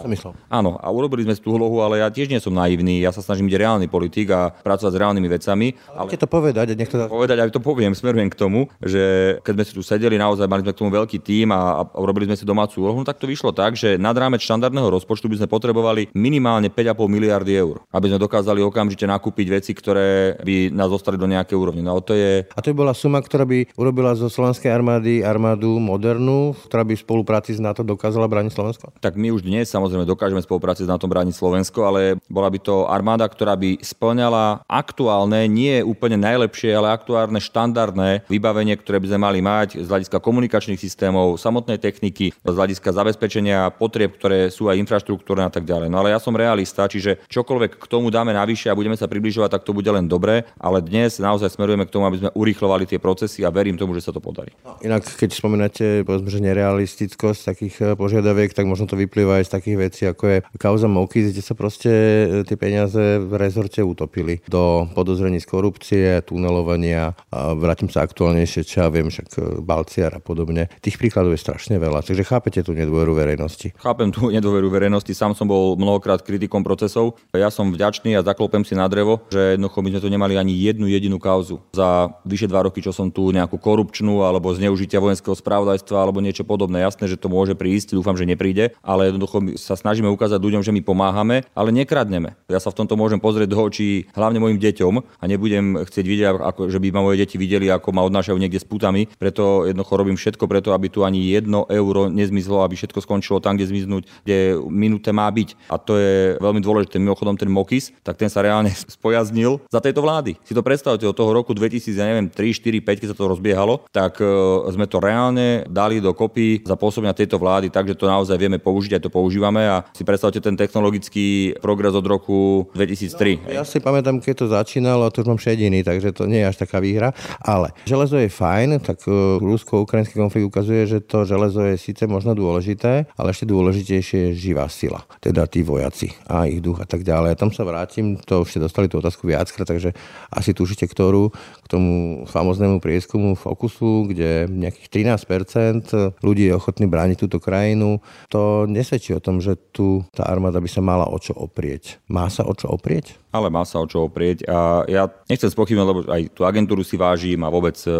Áno, 0.50 0.76
a 0.76 0.86
urobili 0.92 1.24
sme 1.24 1.34
si 1.34 1.42
tú 1.42 1.56
úlohu, 1.56 1.80
ale 1.80 2.04
ja 2.04 2.12
tiež 2.12 2.28
nie 2.28 2.42
som 2.42 2.52
naivný. 2.52 3.00
Ja 3.00 3.14
sa 3.14 3.24
snažím 3.24 3.48
byť 3.48 3.56
reálny 3.56 3.86
politik 3.86 4.28
a 4.34 4.52
pracovať 4.52 4.92
s 4.92 5.00
reálnymi 5.00 5.28
vecami. 5.30 5.66
Ale... 5.94 6.12
to 6.18 6.28
povedať, 6.28 6.74
nech 6.74 6.90
to... 6.90 7.06
Povedať, 7.06 7.38
aj 7.40 7.54
to 7.54 7.62
poviem, 7.62 7.94
smerujem 7.96 8.28
k 8.28 8.36
tomu, 8.36 8.68
že 8.82 9.36
keď 9.46 9.52
sme 9.54 9.64
si 9.64 9.72
tu 9.72 9.82
sedeli, 9.82 10.16
naozaj 10.18 10.50
mali 10.50 10.66
sme 10.66 10.72
k 10.74 10.80
tomu 10.82 10.90
veľký 10.90 11.18
tím 11.22 11.54
a, 11.54 11.69
a 11.70 11.80
urobili 11.94 12.26
sme 12.26 12.36
si 12.36 12.48
domácu 12.48 12.82
úlohu, 12.82 13.02
no 13.02 13.06
tak 13.06 13.22
to 13.22 13.30
vyšlo 13.30 13.54
tak, 13.54 13.78
že 13.78 13.94
nad 14.00 14.16
rámec 14.16 14.42
štandardného 14.42 14.90
rozpočtu 14.98 15.30
by 15.30 15.38
sme 15.42 15.48
potrebovali 15.48 16.10
minimálne 16.16 16.72
5,5 16.72 17.06
miliardy 17.06 17.52
eur, 17.54 17.82
aby 17.94 18.10
sme 18.10 18.18
dokázali 18.18 18.58
okamžite 18.64 19.06
nakúpiť 19.06 19.46
veci, 19.50 19.72
ktoré 19.72 20.40
by 20.42 20.74
nás 20.74 20.90
dostali 20.90 21.16
do 21.16 21.30
nejakej 21.30 21.56
úrovne. 21.56 21.82
No, 21.84 22.02
to 22.02 22.18
je... 22.18 22.44
A 22.50 22.58
to 22.60 22.74
by 22.74 22.86
bola 22.86 22.94
suma, 22.96 23.22
ktorá 23.22 23.46
by 23.46 23.70
urobila 23.78 24.12
zo 24.18 24.26
slovenskej 24.26 24.70
armády 24.70 25.22
armádu 25.22 25.78
modernú, 25.78 26.56
ktorá 26.66 26.82
by 26.82 26.98
v 26.98 27.04
spolupráci 27.04 27.56
s 27.56 27.60
NATO 27.62 27.86
dokázala 27.86 28.26
brániť 28.26 28.52
Slovensko? 28.52 28.90
Tak 28.98 29.14
my 29.14 29.30
už 29.30 29.46
dnes 29.46 29.70
samozrejme 29.70 30.04
dokážeme 30.08 30.42
spolupráci 30.42 30.84
s 30.84 30.90
NATO 30.90 31.06
brániť 31.06 31.34
Slovensko, 31.36 31.86
ale 31.86 32.00
bola 32.26 32.50
by 32.50 32.58
to 32.58 32.86
armáda, 32.90 33.26
ktorá 33.28 33.54
by 33.54 33.78
splňala 33.82 34.66
aktuálne, 34.66 35.46
nie 35.46 35.82
úplne 35.84 36.18
najlepšie, 36.18 36.74
ale 36.74 36.94
aktuálne 36.94 37.38
štandardné 37.38 38.26
vybavenie, 38.26 38.74
ktoré 38.78 38.98
by 38.98 39.08
sme 39.10 39.20
mali 39.20 39.40
mať 39.40 39.82
z 39.82 39.86
hľadiska 39.86 40.18
komunikačných 40.22 40.80
systémov, 40.80 41.38
samotnej 41.50 41.82
techniky, 41.82 42.30
z 42.30 42.54
hľadiska 42.54 42.94
zabezpečenia 42.94 43.74
potrieb, 43.74 44.14
ktoré 44.14 44.54
sú 44.54 44.70
aj 44.70 44.78
infraštruktúrne 44.78 45.50
a 45.50 45.52
tak 45.52 45.66
ďalej. 45.66 45.90
No 45.90 46.06
ale 46.06 46.14
ja 46.14 46.22
som 46.22 46.38
realista, 46.38 46.86
čiže 46.86 47.26
čokoľvek 47.26 47.82
k 47.82 47.86
tomu 47.90 48.14
dáme 48.14 48.30
navyše 48.30 48.70
a 48.70 48.78
budeme 48.78 48.94
sa 48.94 49.10
približovať, 49.10 49.58
tak 49.58 49.66
to 49.66 49.74
bude 49.74 49.90
len 49.90 50.06
dobre, 50.06 50.46
ale 50.62 50.78
dnes 50.78 51.18
naozaj 51.18 51.50
smerujeme 51.58 51.90
k 51.90 51.90
tomu, 51.90 52.06
aby 52.06 52.22
sme 52.22 52.30
urýchlovali 52.38 52.86
tie 52.86 53.02
procesy 53.02 53.42
a 53.42 53.50
verím 53.50 53.74
tomu, 53.74 53.98
že 53.98 54.06
sa 54.06 54.14
to 54.14 54.22
podarí. 54.22 54.54
No, 54.62 54.78
inak, 54.78 55.02
keď 55.02 55.34
spomínate 55.34 56.06
povedzme, 56.06 56.30
že 56.30 56.40
nerealistickosť 56.46 57.40
takých 57.42 57.74
eh, 57.82 57.86
požiadaviek, 57.98 58.54
tak 58.54 58.70
možno 58.70 58.86
to 58.86 58.94
vyplýva 58.94 59.42
aj 59.42 59.50
z 59.50 59.54
takých 59.58 59.76
vecí, 59.90 60.02
ako 60.06 60.24
je 60.30 60.38
kauza 60.60 60.86
Moky, 60.86 61.34
kde 61.34 61.42
sa 61.42 61.58
proste 61.58 61.90
eh, 61.90 62.46
tie 62.46 62.54
peniaze 62.54 63.18
v 63.18 63.32
rezorte 63.34 63.82
utopili 63.82 64.38
do 64.46 64.86
podozrení 64.94 65.42
z 65.42 65.50
korupcie, 65.50 66.06
tunelovania 66.22 67.18
a 67.34 67.56
vrátim 67.58 67.90
sa 67.90 68.06
aktuálnejšie, 68.06 68.62
čo 68.62 68.86
ja 68.86 68.88
viem, 68.92 69.10
však 69.10 69.26
eh, 69.34 69.42
Balciar 69.58 70.14
a 70.14 70.22
podobne. 70.22 70.70
Tých 70.78 71.00
príkladov 71.00 71.34
je 71.34 71.39
strašne 71.40 71.80
veľa, 71.80 72.04
takže 72.04 72.28
chápete 72.28 72.60
tú 72.60 72.76
nedôveru 72.76 73.16
verejnosti. 73.16 73.72
Chápem 73.80 74.12
tú 74.12 74.28
nedôveru 74.36 74.68
verejnosti, 74.68 75.10
sám 75.16 75.32
som 75.32 75.48
bol 75.48 75.80
mnohokrát 75.80 76.20
kritikom 76.20 76.60
procesov. 76.60 77.16
Ja 77.32 77.48
som 77.48 77.72
vďačný 77.72 78.12
a 78.14 78.22
zaklopem 78.22 78.62
si 78.68 78.76
na 78.76 78.84
drevo, 78.92 79.24
že 79.32 79.56
jednoducho 79.56 79.80
my 79.80 79.88
sme 79.96 80.00
tu 80.04 80.08
nemali 80.12 80.34
ani 80.36 80.52
jednu 80.52 80.86
jedinú 80.86 81.16
kauzu 81.16 81.64
za 81.72 82.12
vyše 82.28 82.44
dva 82.44 82.68
roky, 82.68 82.84
čo 82.84 82.92
som 82.92 83.08
tu 83.08 83.32
nejakú 83.32 83.56
korupčnú 83.56 84.20
alebo 84.20 84.52
zneužitia 84.52 85.00
vojenského 85.00 85.32
spravodajstva 85.32 85.96
alebo 85.96 86.20
niečo 86.20 86.44
podobné. 86.44 86.84
Jasné, 86.84 87.08
že 87.08 87.16
to 87.16 87.32
môže 87.32 87.56
prísť, 87.56 87.96
dúfam, 87.96 88.18
že 88.18 88.28
nepríde, 88.28 88.76
ale 88.84 89.08
jednoducho 89.08 89.56
sa 89.56 89.78
snažíme 89.78 90.12
ukázať 90.12 90.36
ľuďom, 90.36 90.60
že 90.60 90.74
my 90.76 90.84
pomáhame, 90.84 91.48
ale 91.56 91.72
nekradneme. 91.72 92.36
Ja 92.52 92.60
sa 92.60 92.68
v 92.68 92.84
tomto 92.84 93.00
môžem 93.00 93.22
pozrieť 93.22 93.48
do 93.54 93.58
očí 93.62 94.10
hlavne 94.12 94.42
mojim 94.42 94.58
deťom 94.58 94.94
a 95.22 95.24
nebudem 95.24 95.80
chcieť 95.86 96.04
vidieť, 96.04 96.26
ako, 96.36 96.60
že 96.68 96.82
by 96.82 96.88
ma 96.92 97.00
moje 97.06 97.22
deti 97.22 97.38
videli, 97.38 97.70
ako 97.70 97.94
ma 97.94 98.02
odnášajú 98.04 98.36
niekde 98.36 98.60
s 98.60 98.66
putami. 98.66 99.06
Preto 99.16 99.64
jednoducho 99.64 99.94
robím 99.94 100.18
všetko 100.18 100.44
preto, 100.50 100.74
aby 100.74 100.90
tu 100.90 101.06
ani 101.06 101.29
jedno 101.30 101.66
euro 101.70 102.10
nezmizlo, 102.10 102.62
aby 102.66 102.74
všetko 102.74 103.00
skončilo 103.04 103.38
tam, 103.38 103.54
kde 103.54 103.70
zmiznúť, 103.70 104.02
kde 104.26 104.58
minúte 104.66 105.10
má 105.14 105.30
byť. 105.30 105.70
A 105.70 105.78
to 105.78 105.96
je 105.96 106.36
veľmi 106.42 106.60
dôležité. 106.62 106.98
Mimochodom 106.98 107.38
ten 107.38 107.48
Mokis, 107.48 107.94
tak 108.02 108.18
ten 108.18 108.26
sa 108.26 108.42
reálne 108.42 108.70
spojaznil 108.96 109.62
za 109.70 109.78
tejto 109.78 110.02
vlády. 110.02 110.36
Si 110.42 110.52
to 110.56 110.64
predstavte, 110.64 111.06
od 111.06 111.16
toho 111.16 111.30
roku 111.30 111.54
2000, 111.54 111.94
ja 111.94 112.06
neviem, 112.06 112.28
3, 112.28 112.54
4, 112.54 112.82
5, 112.82 113.00
keď 113.02 113.08
sa 113.12 113.16
to 113.18 113.30
rozbiehalo, 113.30 113.84
tak 113.90 114.18
e, 114.22 114.26
sme 114.70 114.86
to 114.86 114.98
reálne 115.02 115.66
dali 115.66 115.98
do 115.98 116.14
kopy 116.14 116.62
za 116.62 116.74
pôsobenia 116.74 117.16
tejto 117.16 117.36
vlády, 117.40 117.68
takže 117.70 117.98
to 117.98 118.06
naozaj 118.06 118.36
vieme 118.36 118.60
použiť, 118.62 118.98
aj 118.98 119.02
to 119.06 119.10
používame 119.10 119.62
a 119.66 119.84
si 119.94 120.02
predstavte 120.06 120.38
ten 120.40 120.54
technologický 120.54 121.58
progres 121.58 121.92
od 121.92 122.06
roku 122.06 122.70
2003. 122.74 123.46
No, 123.46 123.52
ja 123.52 123.64
si 123.66 123.78
pamätám, 123.82 124.22
keď 124.22 124.34
to 124.44 124.46
začínalo, 124.50 125.10
to 125.10 125.22
už 125.22 125.28
mám 125.30 125.40
šediny, 125.40 125.82
takže 125.82 126.14
to 126.14 126.24
nie 126.30 126.42
je 126.42 126.50
až 126.50 126.56
taká 126.62 126.78
výhra, 126.78 127.12
ale 127.42 127.74
železo 127.84 128.16
je 128.18 128.30
fajn, 128.32 128.80
tak 128.80 129.02
e, 129.04 129.10
rusko-ukrajinský 129.40 130.16
konflikt 130.16 130.46
ukazuje, 130.46 130.82
že 130.86 130.98
to 131.04 131.19
železo 131.24 131.64
je 131.66 131.76
síce 131.80 132.04
možno 132.04 132.36
dôležité, 132.36 133.10
ale 133.16 133.32
ešte 133.32 133.48
dôležitejšie 133.48 134.32
je 134.32 134.38
živá 134.38 134.66
sila, 134.70 135.04
teda 135.18 135.46
tí 135.46 135.64
vojaci 135.64 136.12
a 136.26 136.46
ich 136.46 136.60
duch 136.60 136.80
a 136.80 136.86
tak 136.86 137.02
ďalej. 137.02 137.34
A 137.34 137.40
tam 137.40 137.50
sa 137.50 137.64
vrátim, 137.66 138.18
to 138.20 138.44
už 138.44 138.56
ste 138.56 138.64
dostali 138.64 138.86
tú 138.90 138.98
otázku 139.00 139.26
viackrát, 139.26 139.68
takže 139.68 139.92
asi 140.30 140.50
tušite, 140.52 140.86
ktorú 140.88 141.32
k 141.34 141.66
tomu 141.66 142.24
famoznému 142.26 142.78
prieskumu 142.82 143.34
Fokusu, 143.34 144.10
kde 144.10 144.50
nejakých 144.50 145.16
13% 145.16 146.20
ľudí 146.24 146.50
je 146.50 146.56
ochotný 146.56 146.86
brániť 146.90 147.16
túto 147.26 147.38
krajinu. 147.38 148.02
To 148.32 148.64
nesvedčí 148.68 149.14
o 149.16 149.22
tom, 149.22 149.38
že 149.38 149.56
tu 149.70 150.04
tá 150.14 150.26
armáda 150.26 150.60
by 150.60 150.68
sa 150.68 150.82
mala 150.82 151.06
o 151.08 151.16
čo 151.18 151.36
oprieť. 151.36 152.02
Má 152.10 152.28
sa 152.28 152.46
o 152.46 152.52
čo 152.52 152.70
oprieť? 152.72 153.20
ale 153.30 153.46
má 153.46 153.62
sa 153.62 153.78
o 153.78 153.86
čo 153.86 154.10
oprieť. 154.10 154.42
A 154.50 154.82
ja 154.90 155.06
nechcem 155.30 155.50
spochybniť, 155.50 155.86
lebo 155.86 156.02
aj 156.10 156.22
tú 156.34 156.42
agentúru 156.42 156.82
si 156.82 156.98
vážim 156.98 157.38
a 157.46 157.52
vôbec 157.52 157.78
e, 157.86 157.90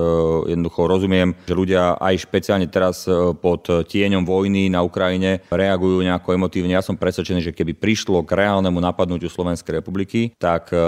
jednoducho 0.51 0.91
rozumiem, 0.91 1.39
že 1.47 1.55
ľudia 1.55 1.95
aj 2.03 2.27
špeciálne 2.27 2.67
teraz 2.67 3.07
pod 3.39 3.63
tieňom 3.87 4.27
vojny 4.27 4.67
na 4.67 4.83
Ukrajine 4.83 5.47
reagujú 5.47 6.03
nejako 6.03 6.35
emotívne. 6.35 6.75
Ja 6.75 6.83
som 6.83 6.99
presvedčený, 6.99 7.41
že 7.41 7.57
keby 7.57 7.79
prišlo 7.79 8.27
k 8.27 8.35
reálnemu 8.35 8.83
napadnutiu 8.83 9.31
Slovenskej 9.31 9.79
republiky, 9.79 10.35
tak 10.35 10.75
e, 10.75 10.79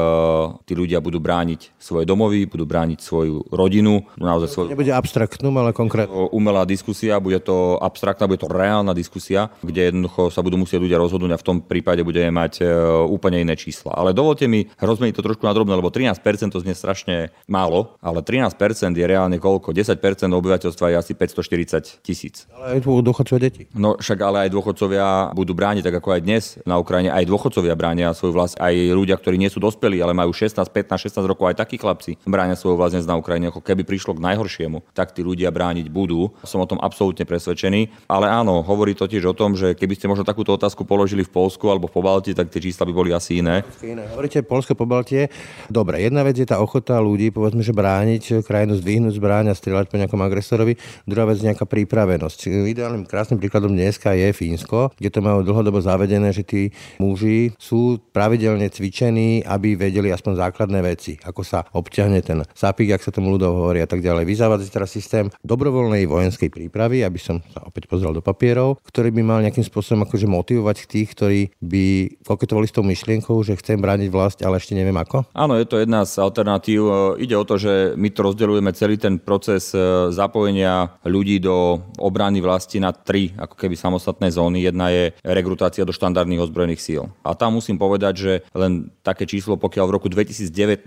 tí 0.67 0.75
ľudia 0.75 0.99
budú 0.99 1.23
brániť 1.23 1.79
svoje 1.79 2.03
domovy, 2.03 2.51
budú 2.51 2.67
brániť 2.67 2.99
svoju 2.99 3.47
rodinu. 3.55 4.03
Naozaj 4.19 4.49
svoj... 4.51 4.67
Nebude 4.75 4.91
abstraktnú, 4.91 5.55
ale 5.55 5.71
konkrétne. 5.71 6.11
Umelá 6.35 6.67
diskusia, 6.67 7.23
bude 7.23 7.39
to 7.39 7.79
abstraktná, 7.79 8.27
bude 8.27 8.43
to 8.43 8.51
reálna 8.51 8.91
diskusia, 8.91 9.55
kde 9.63 9.95
jednoducho 9.95 10.35
sa 10.35 10.43
budú 10.43 10.59
musieť 10.59 10.83
ľudia 10.83 10.99
rozhodnúť 10.99 11.31
a 11.31 11.41
v 11.41 11.47
tom 11.47 11.57
prípade 11.63 12.03
budeme 12.03 12.35
mať 12.35 12.67
úplne 13.07 13.39
iné 13.39 13.55
čísla. 13.55 13.95
Ale 13.95 14.11
dovol 14.11 14.33
dovolte 14.33 14.49
mi 14.49 14.65
rozmeniť 14.81 15.13
to 15.13 15.27
trošku 15.29 15.45
na 15.45 15.53
drobné, 15.53 15.77
lebo 15.77 15.93
13% 15.93 16.17
to 16.49 16.65
znie 16.65 16.73
strašne 16.73 17.29
málo, 17.45 18.01
ale 18.01 18.25
13% 18.25 18.97
je 18.97 19.05
reálne 19.05 19.37
koľko? 19.37 19.77
10% 19.77 20.01
obyvateľstva 20.33 20.89
je 20.89 20.97
asi 20.97 21.13
540 21.13 22.01
tisíc. 22.01 22.12
Ale 22.55 22.79
aj 22.79 22.81
dôchodcovia 22.87 23.42
deti. 23.42 23.62
No 23.75 23.98
však 23.98 24.18
ale 24.22 24.46
aj 24.46 24.51
dôchodcovia 24.55 25.35
budú 25.35 25.53
brániť, 25.53 25.83
tak 25.88 25.98
ako 25.98 26.09
aj 26.14 26.20
dnes 26.22 26.44
na 26.62 26.79
Ukrajine, 26.79 27.11
aj 27.11 27.27
dôchodcovia 27.27 27.75
bránia 27.75 28.14
svoju 28.14 28.33
vlast, 28.33 28.55
aj 28.62 28.75
ľudia, 28.94 29.18
ktorí 29.18 29.37
nie 29.37 29.51
sú 29.51 29.59
dospelí, 29.59 29.98
ale 29.98 30.14
majú 30.14 30.31
16, 30.31 30.62
15, 30.62 31.11
16 31.11 31.27
rokov, 31.27 31.51
aj 31.51 31.59
takí 31.59 31.77
chlapci 31.81 32.20
bránia 32.22 32.55
svoju 32.55 32.79
vlast 32.79 32.94
na 33.03 33.16
Ukrajine, 33.16 33.48
ako 33.48 33.64
keby 33.64 33.83
prišlo 33.88 34.18
k 34.18 34.25
najhoršiemu, 34.25 34.85
tak 34.92 35.16
tí 35.16 35.25
ľudia 35.25 35.48
brániť 35.48 35.88
budú. 35.88 36.29
Som 36.44 36.61
o 36.61 36.68
tom 36.68 36.79
absolútne 36.83 37.25
presvedčený. 37.25 38.05
Ale 38.11 38.29
áno, 38.29 38.61
hovorí 38.61 38.92
to 38.92 39.09
tiež 39.09 39.33
o 39.33 39.35
tom, 39.37 39.57
že 39.57 39.72
keby 39.72 39.96
ste 39.96 40.11
možno 40.11 40.29
takúto 40.29 40.53
otázku 40.53 40.85
položili 40.85 41.25
v 41.25 41.33
Polsku 41.33 41.72
alebo 41.72 41.88
v 41.88 41.96
Pobalti, 41.96 42.37
tak 42.37 42.53
tie 42.53 42.61
čísla 42.61 42.85
by 42.85 42.92
boli 42.92 43.11
asi 43.16 43.40
iné. 43.40 43.64
iné 43.81 44.05
hovoríte 44.12 44.44
Polsko 44.44 44.77
po 44.77 44.85
Baltie. 44.85 45.33
Dobre, 45.72 46.05
jedna 46.05 46.20
vec 46.20 46.37
je 46.37 46.44
tá 46.44 46.61
ochota 46.61 47.01
ľudí, 47.01 47.33
povedzme, 47.33 47.64
že 47.64 47.72
brániť 47.72 48.44
krajinu, 48.44 48.77
zdvihnúť 48.77 49.16
zbráň 49.16 49.44
a 49.51 49.55
strieľať 49.57 49.87
po 49.88 49.96
nejakom 49.96 50.20
agresorovi. 50.20 50.77
Druhá 51.09 51.25
vec 51.25 51.40
nejaká 51.40 51.64
prípravenosť. 52.03 52.67
Ideálnym 52.67 53.07
krásnym 53.07 53.38
príkladom 53.38 53.71
dneska 53.71 54.11
je 54.19 54.35
Fínsko, 54.35 54.91
kde 54.99 55.11
to 55.15 55.23
majú 55.23 55.47
dlhodobo 55.47 55.79
zavedené, 55.79 56.35
že 56.35 56.43
tí 56.43 56.75
muži 56.99 57.55
sú 57.62 58.03
pravidelne 58.11 58.67
cvičení, 58.67 59.47
aby 59.47 59.79
vedeli 59.79 60.11
aspoň 60.11 60.43
základné 60.43 60.83
veci, 60.83 61.15
ako 61.23 61.47
sa 61.47 61.62
obťahne 61.71 62.19
ten 62.27 62.43
sapík, 62.59 62.91
ak 62.91 63.07
sa 63.07 63.15
tomu 63.15 63.31
ľudov 63.38 63.55
hovorí 63.55 63.79
a 63.79 63.87
tak 63.87 64.03
ďalej. 64.03 64.27
Vyzávať 64.27 64.67
teraz 64.75 64.91
systém 64.91 65.31
dobrovoľnej 65.47 66.03
vojenskej 66.11 66.51
prípravy, 66.51 67.07
aby 67.07 67.23
som 67.23 67.38
sa 67.55 67.62
opäť 67.62 67.87
pozrel 67.87 68.11
do 68.11 68.23
papierov, 68.25 68.83
ktorý 68.83 69.15
by 69.15 69.23
mal 69.23 69.38
nejakým 69.47 69.62
spôsobom 69.62 70.03
akože 70.03 70.27
motivovať 70.27 70.91
tých, 70.91 71.15
ktorí 71.15 71.41
by 71.62 71.85
koketovali 72.27 72.67
s 72.67 72.75
tou 72.75 72.83
myšlienkou, 72.83 73.38
že 73.47 73.55
chcem 73.62 73.79
brániť 73.79 74.11
vlast, 74.11 74.43
ale 74.43 74.59
ešte 74.59 74.75
neviem 74.75 74.99
ako? 74.99 75.31
Áno, 75.38 75.55
je 75.55 75.71
to 75.71 75.79
jedna 75.79 76.03
z 76.03 76.19
alternatív. 76.19 76.83
Ide 77.23 77.38
o 77.38 77.47
to, 77.47 77.55
že 77.62 77.95
my 77.95 78.11
to 78.11 78.21
rozdeľujeme 78.27 78.71
celý 78.75 78.99
ten 78.99 79.23
proces 79.23 79.71
e, 79.71 80.11
zapojenia 80.11 80.99
ľudí 81.07 81.38
do 81.38 81.85
obrany 81.99 82.41
vlasti 82.41 82.79
na 82.79 82.93
tri 82.93 83.35
ako 83.37 83.57
keby 83.57 83.75
samostatné 83.77 84.29
zóny. 84.33 84.65
Jedna 84.69 84.89
je 84.93 85.13
rekrutácia 85.25 85.85
do 85.85 85.93
štandardných 85.93 86.43
ozbrojených 86.49 86.83
síl. 86.83 87.03
A 87.25 87.35
tam 87.37 87.59
musím 87.59 87.77
povedať, 87.77 88.15
že 88.15 88.33
len 88.55 88.93
také 89.03 89.27
číslo, 89.27 89.59
pokiaľ 89.59 89.85
v 89.89 89.95
roku 89.99 90.09
2019 90.09 90.87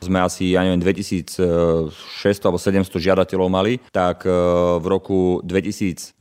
sme 0.00 0.18
asi, 0.22 0.54
ja 0.54 0.62
neviem, 0.62 0.80
2600 0.80 2.46
alebo 2.46 2.58
700 2.60 2.86
žiadateľov 2.92 3.48
mali, 3.50 3.82
tak 3.90 4.24
e, 4.24 4.30
v 4.78 4.86
roku 4.86 5.40
2021 5.42 6.20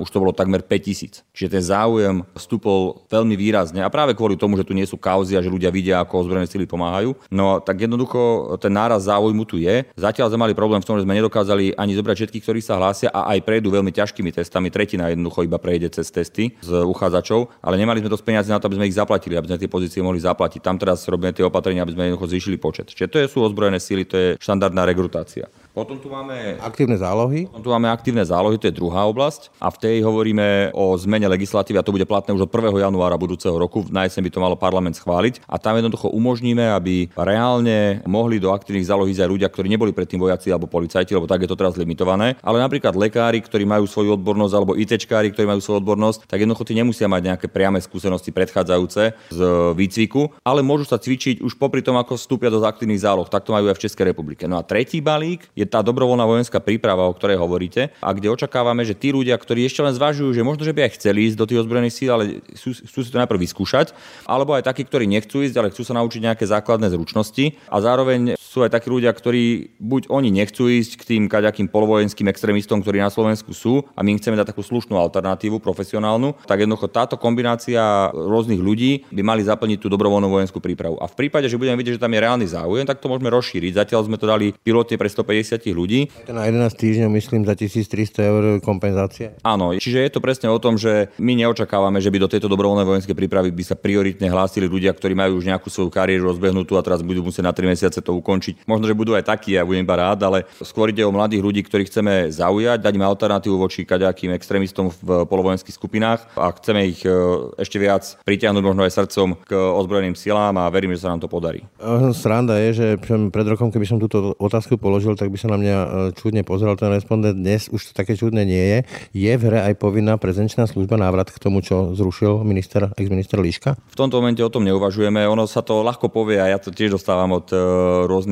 už 0.00 0.08
to 0.08 0.18
bolo 0.22 0.32
takmer 0.32 0.64
5000. 0.64 1.26
Čiže 1.36 1.48
ten 1.52 1.62
záujem 1.62 2.24
vstúpol 2.32 3.04
veľmi 3.12 3.34
výrazne 3.36 3.84
a 3.84 3.92
práve 3.92 4.16
kvôli 4.16 4.38
tomu, 4.38 4.56
že 4.56 4.64
tu 4.64 4.72
nie 4.72 4.88
sú 4.88 4.96
kauzy 4.96 5.36
a 5.36 5.44
že 5.44 5.52
ľudia 5.52 5.68
vidia, 5.68 6.00
ako 6.00 6.24
ozbrojené 6.24 6.48
sily 6.48 6.64
pomáhajú. 6.64 7.12
No 7.28 7.60
tak 7.60 7.82
jednoducho 7.84 8.56
ten 8.62 8.72
náraz 8.72 9.06
záujmu 9.10 9.44
tu 9.44 9.60
je. 9.60 9.84
Zatiaľ 9.98 10.32
sme 10.32 10.48
mali 10.48 10.54
problém 10.56 10.80
v 10.80 10.88
tom, 10.88 10.96
že 10.96 11.04
sme 11.04 11.18
nedokázali 11.18 11.76
ani 11.76 11.92
zobrať 11.98 12.16
všetkých, 12.24 12.44
ktorí 12.44 12.60
sa 12.62 12.78
hlásia 12.80 13.12
a 13.12 13.25
a 13.26 13.34
aj 13.34 13.42
prejdú 13.42 13.74
veľmi 13.74 13.90
ťažkými 13.90 14.30
testami. 14.30 14.70
Tretina 14.70 15.10
jednoducho 15.10 15.42
iba 15.42 15.58
prejde 15.58 15.90
cez 15.90 16.14
testy 16.14 16.54
z 16.62 16.70
uchádzačov, 16.86 17.50
ale 17.58 17.74
nemali 17.74 17.98
sme 17.98 18.14
dosť 18.14 18.22
peniazy 18.22 18.54
na 18.54 18.62
to, 18.62 18.70
aby 18.70 18.78
sme 18.78 18.86
ich 18.86 18.94
zaplatili, 18.94 19.34
aby 19.34 19.50
sme 19.50 19.58
tie 19.58 19.66
pozície 19.66 19.98
mohli 19.98 20.22
zaplatiť. 20.22 20.62
Tam 20.62 20.78
teraz 20.78 21.02
robíme 21.10 21.34
tie 21.34 21.42
opatrenia, 21.42 21.82
aby 21.82 21.98
sme 21.98 22.06
jednoducho 22.06 22.30
zvýšili 22.30 22.56
počet. 22.62 22.94
Čiže 22.94 23.10
to 23.10 23.16
sú 23.26 23.38
ozbrojené 23.42 23.82
síly, 23.82 24.06
to 24.06 24.14
je 24.14 24.28
štandardná 24.38 24.86
rekrutácia. 24.86 25.50
Potom 25.76 26.00
tu 26.00 26.08
máme 26.08 26.56
aktívne 26.64 26.96
zálohy. 26.96 27.52
Potom 27.52 27.60
tu 27.60 27.68
máme 27.68 27.92
aktívne 27.92 28.24
zálohy, 28.24 28.56
to 28.56 28.72
je 28.72 28.80
druhá 28.80 29.04
oblasť. 29.12 29.52
A 29.60 29.68
v 29.68 29.76
tej 29.76 29.96
hovoríme 30.08 30.72
o 30.72 30.96
zmene 30.96 31.28
legislatívy 31.28 31.76
a 31.76 31.84
to 31.84 31.92
bude 31.92 32.08
platné 32.08 32.32
už 32.32 32.48
od 32.48 32.50
1. 32.72 32.80
januára 32.80 33.20
budúceho 33.20 33.52
roku. 33.52 33.84
V 33.84 33.92
najsen 33.92 34.24
by 34.24 34.32
to 34.32 34.40
malo 34.40 34.56
parlament 34.56 34.96
schváliť. 34.96 35.44
A 35.44 35.60
tam 35.60 35.76
jednoducho 35.76 36.08
umožníme, 36.08 36.64
aby 36.72 37.12
reálne 37.12 38.00
mohli 38.08 38.40
do 38.40 38.56
aktívnych 38.56 38.88
záloh 38.88 39.04
ísť 39.04 39.28
aj 39.28 39.32
ľudia, 39.36 39.52
ktorí 39.52 39.68
neboli 39.68 39.92
predtým 39.92 40.16
vojaci 40.16 40.48
alebo 40.48 40.64
policajti, 40.64 41.12
lebo 41.12 41.28
tak 41.28 41.44
je 41.44 41.50
to 41.52 41.60
teraz 41.60 41.76
limitované. 41.76 42.40
Ale 42.40 42.56
napríklad 42.56 42.96
lekári, 42.96 43.44
ktorí 43.44 43.68
majú 43.68 43.84
svoju 43.84 44.16
odbornosť, 44.16 44.54
alebo 44.56 44.80
ITčkári, 44.80 45.28
ktorí 45.36 45.44
majú 45.44 45.60
svoju 45.60 45.84
odbornosť, 45.84 46.24
tak 46.24 46.40
jednoducho 46.40 46.64
tí 46.64 46.72
nemusia 46.72 47.04
mať 47.04 47.36
nejaké 47.36 47.46
priame 47.52 47.84
skúsenosti 47.84 48.32
predchádzajúce 48.32 49.12
z 49.28 49.40
výcviku, 49.76 50.32
ale 50.40 50.64
môžu 50.64 50.88
sa 50.88 50.96
cvičiť 50.96 51.44
už 51.44 51.60
popri 51.60 51.84
tom, 51.84 52.00
ako 52.00 52.16
vstúpia 52.16 52.48
do 52.48 52.64
aktívnych 52.64 53.04
záloh. 53.04 53.28
Tak 53.28 53.44
to 53.44 53.52
majú 53.52 53.68
aj 53.68 53.76
v 53.76 53.84
Českej 53.84 54.16
republike. 54.16 54.48
No 54.48 54.56
a 54.56 54.64
tretí 54.64 55.04
balík 55.04 55.44
je 55.52 55.65
tá 55.66 55.82
dobrovoľná 55.82 56.24
vojenská 56.24 56.62
príprava, 56.62 57.06
o 57.06 57.14
ktorej 57.14 57.36
hovoríte, 57.36 57.92
a 57.98 58.08
kde 58.14 58.32
očakávame, 58.32 58.86
že 58.86 58.96
tí 58.96 59.10
ľudia, 59.12 59.36
ktorí 59.36 59.66
ešte 59.66 59.82
len 59.82 59.92
zvažujú, 59.92 60.32
že 60.32 60.46
možno, 60.46 60.62
že 60.62 60.72
by 60.72 60.86
aj 60.86 60.92
chceli 60.96 61.28
ísť 61.28 61.36
do 61.36 61.46
tých 61.46 61.60
ozbrojených 61.66 61.96
síl, 61.96 62.10
ale 62.10 62.40
chcú, 62.54 62.72
chcú 62.86 62.98
si 63.02 63.10
to 63.10 63.20
najprv 63.20 63.40
vyskúšať, 63.42 63.92
alebo 64.24 64.54
aj 64.54 64.64
takí, 64.64 64.86
ktorí 64.86 65.10
nechcú 65.10 65.42
ísť, 65.42 65.56
ale 65.58 65.70
chcú 65.74 65.82
sa 65.82 65.98
naučiť 65.98 66.32
nejaké 66.32 66.44
základné 66.46 66.88
zručnosti 66.94 67.58
a 67.68 67.76
zároveň 67.82 68.38
sú 68.56 68.64
aj 68.64 68.72
takí 68.72 68.88
ľudia, 68.88 69.12
ktorí 69.12 69.76
buď 69.76 70.08
oni 70.08 70.32
nechcú 70.32 70.72
ísť 70.72 70.96
k 70.96 71.02
tým 71.04 71.22
kaďakým 71.28 71.68
polovojenským 71.68 72.24
extrémistom, 72.32 72.80
ktorí 72.80 73.04
na 73.04 73.12
Slovensku 73.12 73.52
sú 73.52 73.84
a 73.92 74.00
my 74.00 74.16
im 74.16 74.18
chceme 74.18 74.32
dať 74.40 74.56
takú 74.56 74.64
slušnú 74.64 74.96
alternatívu 74.96 75.60
profesionálnu, 75.60 76.40
tak 76.48 76.64
jednoducho 76.64 76.88
táto 76.88 77.20
kombinácia 77.20 78.08
rôznych 78.16 78.56
ľudí 78.56 79.04
by 79.12 79.20
mali 79.20 79.44
zaplniť 79.44 79.76
tú 79.76 79.92
dobrovoľnú 79.92 80.32
vojenskú 80.32 80.64
prípravu. 80.64 80.96
A 80.96 81.04
v 81.04 81.12
prípade, 81.20 81.52
že 81.52 81.60
budeme 81.60 81.76
vidieť, 81.76 82.00
že 82.00 82.04
tam 82.08 82.16
je 82.16 82.24
reálny 82.24 82.48
záujem, 82.48 82.88
tak 82.88 83.04
to 83.04 83.12
môžeme 83.12 83.28
rozšíriť. 83.28 83.76
Zatiaľ 83.76 84.08
sme 84.08 84.16
to 84.16 84.24
dali 84.24 84.56
pilotne 84.56 84.96
pre 84.96 85.12
150 85.12 85.68
ľudí. 85.76 86.08
Na 86.32 86.48
11 86.48 86.72
týždňov 86.80 87.12
myslím 87.12 87.44
za 87.44 87.52
1300 87.52 88.24
eur 88.24 88.42
kompenzácie. 88.64 89.36
Áno, 89.44 89.76
čiže 89.76 90.00
je 90.00 90.10
to 90.16 90.24
presne 90.24 90.48
o 90.48 90.56
tom, 90.56 90.80
že 90.80 91.12
my 91.20 91.36
neočakávame, 91.36 92.00
že 92.00 92.08
by 92.08 92.24
do 92.24 92.32
tejto 92.32 92.48
dobrovoľnej 92.48 92.88
vojenskej 92.88 93.12
prípravy 93.12 93.52
by 93.52 93.64
sa 93.68 93.76
prioritne 93.76 94.32
hlásili 94.32 94.64
ľudia, 94.64 94.96
ktorí 94.96 95.12
majú 95.12 95.36
už 95.36 95.44
nejakú 95.44 95.68
svoju 95.68 95.92
kariéru 95.92 96.32
rozbehnutú 96.32 96.80
a 96.80 96.86
teraz 96.86 97.04
budú 97.04 97.20
musieť 97.20 97.44
na 97.44 97.52
3 97.52 97.68
mesiace 97.68 97.98
to 98.00 98.14
ukončiť. 98.14 98.45
Možno, 98.68 98.86
že 98.86 98.94
budú 98.94 99.18
aj 99.18 99.26
takí, 99.26 99.58
ja 99.58 99.66
budem 99.66 99.82
iba 99.82 99.96
rád, 99.98 100.22
ale 100.22 100.46
skôr 100.62 100.94
ide 100.94 101.02
o 101.02 101.10
mladých 101.10 101.42
ľudí, 101.42 101.60
ktorých 101.66 101.88
chceme 101.90 102.14
zaujať, 102.30 102.78
dať 102.84 102.92
im 102.94 103.02
alternatívu 103.02 103.56
voči 103.58 103.82
kaďakým 103.82 104.30
extrémistom 104.36 104.92
v 104.92 105.26
polovojenských 105.26 105.74
skupinách 105.74 106.20
a 106.36 106.52
chceme 106.54 106.86
ich 106.86 107.02
e, 107.02 107.10
ešte 107.56 107.80
viac 107.80 108.04
pritiahnuť 108.22 108.62
možno 108.62 108.84
aj 108.84 108.92
srdcom 108.92 109.28
k 109.42 109.50
ozbrojeným 109.56 110.14
silám 110.14 110.54
a 110.60 110.68
verím, 110.68 110.92
že 110.92 111.02
sa 111.02 111.14
nám 111.14 111.24
to 111.24 111.28
podarí. 111.30 111.64
Sranda 112.12 112.60
je, 112.60 112.70
že 112.76 112.86
pred 113.32 113.46
rokom, 113.48 113.72
keby 113.72 113.86
som 113.88 113.98
túto 114.02 114.36
otázku 114.36 114.76
položil, 114.76 115.16
tak 115.16 115.32
by 115.32 115.38
sa 115.40 115.48
na 115.48 115.58
mňa 115.58 115.76
e, 115.76 115.88
čudne 116.18 116.42
pozeral 116.44 116.76
ten 116.76 116.92
respondent. 116.92 117.38
Dnes 117.38 117.72
už 117.72 117.90
to 117.90 117.92
také 117.96 118.18
čudné 118.18 118.44
nie 118.44 118.60
je. 118.60 118.78
Je 119.16 119.32
v 119.32 119.42
hre 119.48 119.72
aj 119.72 119.74
povinná 119.80 120.18
prezenčná 120.20 120.66
služba 120.66 120.98
návrat 120.98 121.30
k 121.30 121.38
tomu, 121.40 121.62
čo 121.62 121.94
zrušil 121.94 122.42
minister, 122.42 122.90
ex-minister 122.98 123.38
Líška? 123.40 123.78
V 123.92 123.96
tomto 123.96 124.18
momente 124.18 124.42
o 124.42 124.50
tom 124.52 124.66
neuvažujeme. 124.66 125.24
Ono 125.28 125.46
sa 125.46 125.62
to 125.62 125.80
ľahko 125.86 126.10
povie 126.10 126.42
a 126.42 126.50
ja 126.50 126.58
to 126.58 126.74
tiež 126.74 126.98
dostávam 126.98 127.38
od 127.38 127.46
e, 127.52 127.56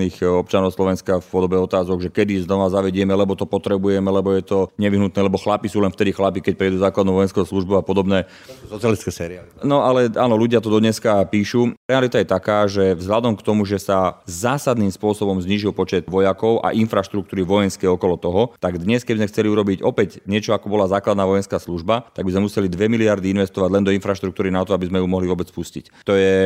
rôznych 0.04 0.20
občanov 0.20 0.76
Slovenska 0.76 1.20
v 1.20 1.26
podobe 1.32 1.56
otázok, 1.56 2.04
že 2.04 2.10
kedy 2.12 2.44
znova 2.44 2.68
zavedieme, 2.68 3.16
lebo 3.16 3.32
to 3.32 3.48
potrebujeme, 3.48 4.04
lebo 4.04 4.36
je 4.36 4.44
to 4.44 4.58
nevyhnutné, 4.76 5.16
lebo 5.16 5.40
chlapi 5.40 5.72
sú 5.72 5.80
len 5.80 5.88
vtedy 5.88 6.12
chlapi, 6.12 6.44
keď 6.44 6.54
prejdú 6.60 6.76
základnú 6.84 7.16
vojenskú 7.16 7.40
službu 7.44 7.80
a 7.80 7.82
podobné. 7.82 8.28
Socialistické 8.68 9.12
seriály. 9.12 9.48
No 9.64 9.80
ale 9.80 10.12
áno, 10.12 10.36
ľudia 10.36 10.60
to 10.60 10.68
do 10.68 10.80
dneska 10.80 11.24
píšu. 11.28 11.72
Realita 11.88 12.20
je 12.20 12.28
taká, 12.28 12.68
že 12.68 12.92
vzhľadom 12.96 13.36
k 13.38 13.44
tomu, 13.44 13.64
že 13.64 13.80
sa 13.80 14.20
zásadným 14.28 14.92
spôsobom 14.92 15.40
znižil 15.40 15.72
počet 15.72 16.04
vojakov 16.04 16.60
a 16.60 16.76
infraštruktúry 16.76 17.44
vojenské 17.44 17.88
okolo 17.88 18.20
toho, 18.20 18.42
tak 18.60 18.76
dnes, 18.80 19.06
keby 19.06 19.24
sme 19.24 19.30
chceli 19.32 19.48
urobiť 19.48 19.78
opäť 19.80 20.20
niečo, 20.28 20.52
ako 20.52 20.68
bola 20.68 20.90
základná 20.90 21.24
vojenská 21.24 21.56
služba, 21.56 22.12
tak 22.12 22.28
by 22.28 22.32
sme 22.36 22.46
museli 22.50 22.66
2 22.68 22.92
miliardy 22.92 23.32
investovať 23.32 23.70
len 23.72 23.84
do 23.84 23.92
infraštruktúry 23.94 24.52
na 24.52 24.66
to, 24.66 24.76
aby 24.76 24.88
sme 24.90 25.00
ju 25.00 25.06
mohli 25.08 25.26
vôbec 25.28 25.48
spustiť. 25.48 26.04
To 26.04 26.12
je 26.16 26.36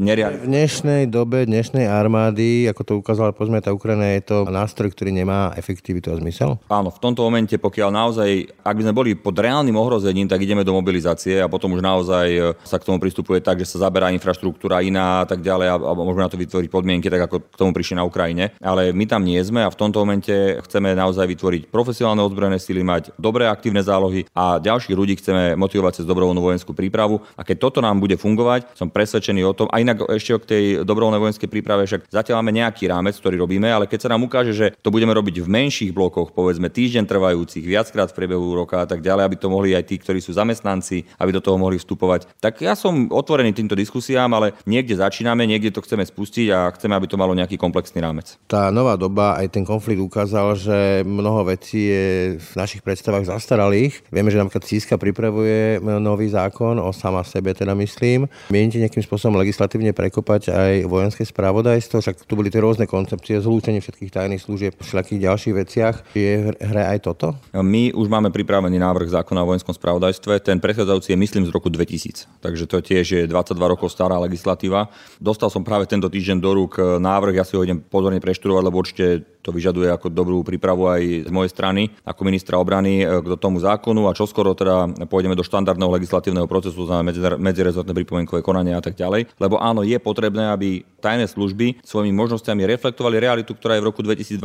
nereálne. 0.00 0.44
V 0.44 0.48
dnešnej 0.48 1.10
dobe, 1.10 1.44
dnešnej 1.44 1.88
armády, 1.88 2.67
ako 2.70 2.82
to 2.84 2.92
ukázala 3.00 3.32
pozme 3.32 3.60
tá 3.64 3.72
Ukrajina, 3.72 4.16
je 4.16 4.24
to 4.28 4.36
nástroj, 4.48 4.92
ktorý 4.92 5.10
nemá 5.12 5.52
efektivitu 5.56 6.12
a 6.12 6.18
zmysel? 6.20 6.60
Áno, 6.68 6.92
v 6.92 7.00
tomto 7.00 7.24
momente, 7.24 7.56
pokiaľ 7.56 7.90
naozaj, 7.90 8.30
ak 8.62 8.74
by 8.76 8.82
sme 8.84 8.94
boli 8.94 9.10
pod 9.16 9.34
reálnym 9.36 9.74
ohrozením, 9.74 10.28
tak 10.28 10.42
ideme 10.44 10.62
do 10.62 10.76
mobilizácie 10.76 11.40
a 11.40 11.50
potom 11.50 11.74
už 11.74 11.82
naozaj 11.82 12.56
sa 12.62 12.76
k 12.76 12.86
tomu 12.86 13.00
pristupuje 13.00 13.40
tak, 13.40 13.62
že 13.62 13.70
sa 13.70 13.88
zaberá 13.88 14.12
infraštruktúra 14.12 14.84
iná 14.84 15.22
a 15.22 15.26
tak 15.26 15.40
ďalej 15.40 15.68
a, 15.72 15.76
a 15.78 15.92
môžeme 15.96 16.24
na 16.24 16.32
to 16.32 16.40
vytvoriť 16.40 16.68
podmienky, 16.68 17.08
tak 17.08 17.30
ako 17.30 17.36
k 17.44 17.58
tomu 17.58 17.72
prišli 17.72 17.96
na 17.96 18.04
Ukrajine. 18.04 18.52
Ale 18.60 18.92
my 18.92 19.04
tam 19.08 19.24
nie 19.24 19.40
sme 19.40 19.64
a 19.64 19.72
v 19.72 19.78
tomto 19.78 20.02
momente 20.02 20.32
chceme 20.68 20.92
naozaj 20.92 21.24
vytvoriť 21.24 21.62
profesionálne 21.72 22.22
ozbrojené 22.24 22.58
sily, 22.60 22.82
mať 22.84 23.14
dobré 23.16 23.48
aktívne 23.48 23.80
zálohy 23.80 24.28
a 24.36 24.60
ďalších 24.60 24.96
ľudí 24.96 25.14
chceme 25.18 25.56
motivovať 25.56 26.02
cez 26.02 26.04
dobrovoľnú 26.06 26.40
vojenskú 26.42 26.72
prípravu. 26.74 27.22
A 27.34 27.42
keď 27.42 27.56
toto 27.68 27.78
nám 27.80 27.98
bude 28.02 28.18
fungovať, 28.18 28.74
som 28.76 28.92
presvedčený 28.92 29.42
o 29.46 29.56
tom, 29.56 29.66
a 29.70 29.80
inak 29.80 30.04
ešte 30.08 30.36
k 30.38 30.48
tej 30.48 30.64
dobrovoľnej 30.84 31.22
vojenskej 31.22 31.48
príprave, 31.50 31.88
však 31.88 32.10
zatiaľ 32.10 32.40
máme 32.40 32.57
nejaký 32.58 32.90
rámec, 32.90 33.14
ktorý 33.14 33.38
robíme, 33.38 33.70
ale 33.70 33.86
keď 33.86 34.06
sa 34.06 34.12
nám 34.12 34.26
ukáže, 34.26 34.50
že 34.50 34.74
to 34.82 34.90
budeme 34.90 35.14
robiť 35.14 35.42
v 35.44 35.48
menších 35.48 35.94
blokoch, 35.94 36.34
povedzme 36.34 36.66
týždeň 36.66 37.06
trvajúcich, 37.06 37.62
viackrát 37.62 38.10
v 38.10 38.16
priebehu 38.18 38.58
roka 38.58 38.82
a 38.82 38.86
tak 38.88 38.98
ďalej, 38.98 39.22
aby 39.22 39.36
to 39.38 39.46
mohli 39.46 39.78
aj 39.78 39.86
tí, 39.86 39.96
ktorí 40.02 40.18
sú 40.18 40.34
zamestnanci, 40.34 41.06
aby 41.16 41.30
do 41.30 41.42
toho 41.44 41.54
mohli 41.54 41.78
vstupovať. 41.78 42.26
Tak 42.42 42.58
ja 42.58 42.74
som 42.74 43.06
otvorený 43.08 43.54
týmto 43.54 43.78
diskusiám, 43.78 44.34
ale 44.34 44.58
niekde 44.66 44.98
začíname, 44.98 45.46
niekde 45.46 45.70
to 45.70 45.84
chceme 45.86 46.02
spustiť 46.02 46.46
a 46.50 46.72
chceme, 46.74 46.98
aby 46.98 47.06
to 47.06 47.20
malo 47.20 47.36
nejaký 47.36 47.54
komplexný 47.54 48.02
rámec. 48.02 48.34
Tá 48.50 48.74
nová 48.74 48.98
doba, 48.98 49.38
aj 49.38 49.54
ten 49.54 49.62
konflikt 49.62 50.02
ukázal, 50.02 50.58
že 50.58 51.06
mnoho 51.06 51.46
vecí 51.46 51.92
je 51.92 52.06
v 52.40 52.50
našich 52.58 52.82
predstavách 52.82 53.30
zastaralých. 53.30 54.02
Vieme, 54.10 54.32
že 54.32 54.40
napríklad 54.40 54.64
Císka 54.66 54.98
pripravuje 54.98 55.78
nový 55.80 56.32
zákon 56.32 56.80
o 56.80 56.90
sama 56.90 57.22
sebe, 57.22 57.52
teda 57.54 57.76
myslím. 57.76 58.26
Mienite 58.48 58.80
nejakým 58.80 59.04
spôsobom 59.04 59.36
legislatívne 59.38 59.92
prekopať 59.92 60.50
aj 60.50 60.72
vojenské 60.88 61.22
spravodajstvo, 61.28 62.00
však 62.00 62.24
tu 62.24 62.34
boli 62.34 62.47
tie 62.48 62.60
rôzne 62.60 62.88
koncepcie, 62.88 63.40
zlúčenie 63.40 63.80
všetkých 63.80 64.12
tajných 64.12 64.42
služieb, 64.42 64.72
všetkých 64.80 65.20
ďalších 65.24 65.54
veciach. 65.54 65.94
Je 66.12 66.52
hre 66.56 66.82
aj 66.84 66.98
toto? 67.04 67.36
My 67.52 67.92
už 67.92 68.08
máme 68.08 68.32
pripravený 68.32 68.80
návrh 68.80 69.12
zákona 69.12 69.44
o 69.44 69.48
vojenskom 69.54 69.76
spravodajstve. 69.76 70.40
Ten 70.40 70.58
predchádzajúci 70.58 71.12
je 71.12 71.18
myslím 71.18 71.44
z 71.44 71.52
roku 71.52 71.68
2000, 71.68 72.40
takže 72.40 72.64
to 72.64 72.80
tiež 72.80 73.06
je 73.06 73.22
22 73.28 73.58
rokov 73.60 73.92
stará 73.92 74.16
legislatíva. 74.22 74.88
Dostal 75.20 75.52
som 75.52 75.64
práve 75.66 75.84
tento 75.84 76.08
týždeň 76.08 76.38
do 76.40 76.50
rúk 76.54 76.80
návrh, 76.80 77.40
ja 77.40 77.44
si 77.44 77.56
ho 77.56 77.64
idem 77.64 77.80
pozorne 77.80 78.22
preštudovať, 78.22 78.62
lebo 78.64 78.80
určite 78.80 79.04
to 79.38 79.54
vyžaduje 79.54 79.88
ako 79.88 80.12
dobrú 80.12 80.44
prípravu 80.44 80.90
aj 80.92 81.24
z 81.24 81.32
mojej 81.32 81.48
strany 81.48 81.88
ako 82.04 82.20
ministra 82.26 82.60
obrany 82.60 83.00
k 83.00 83.26
tomu 83.40 83.56
zákonu 83.62 84.04
a 84.04 84.12
čoskoro 84.12 84.52
teda 84.52 85.08
pôjdeme 85.08 85.32
do 85.32 85.46
štandardného 85.46 85.88
legislatívneho 85.88 86.44
procesu 86.44 86.84
za 86.84 87.00
medzirezortné 87.40 87.96
pripomienkové 87.96 88.44
konanie 88.44 88.76
a 88.76 88.82
tak 88.84 88.98
ďalej. 88.98 89.32
Lebo 89.40 89.56
áno, 89.56 89.86
je 89.86 89.96
potrebné, 89.96 90.52
aby 90.52 90.84
tajné 91.00 91.30
služby 91.30 91.80
svojimi 91.80 92.12
možnosťami 92.12 92.37
reflektovali 92.46 93.18
realitu, 93.18 93.54
ktorá 93.54 93.78
je 93.78 93.82
v 93.82 93.88
roku 93.90 94.00
2022. 94.04 94.38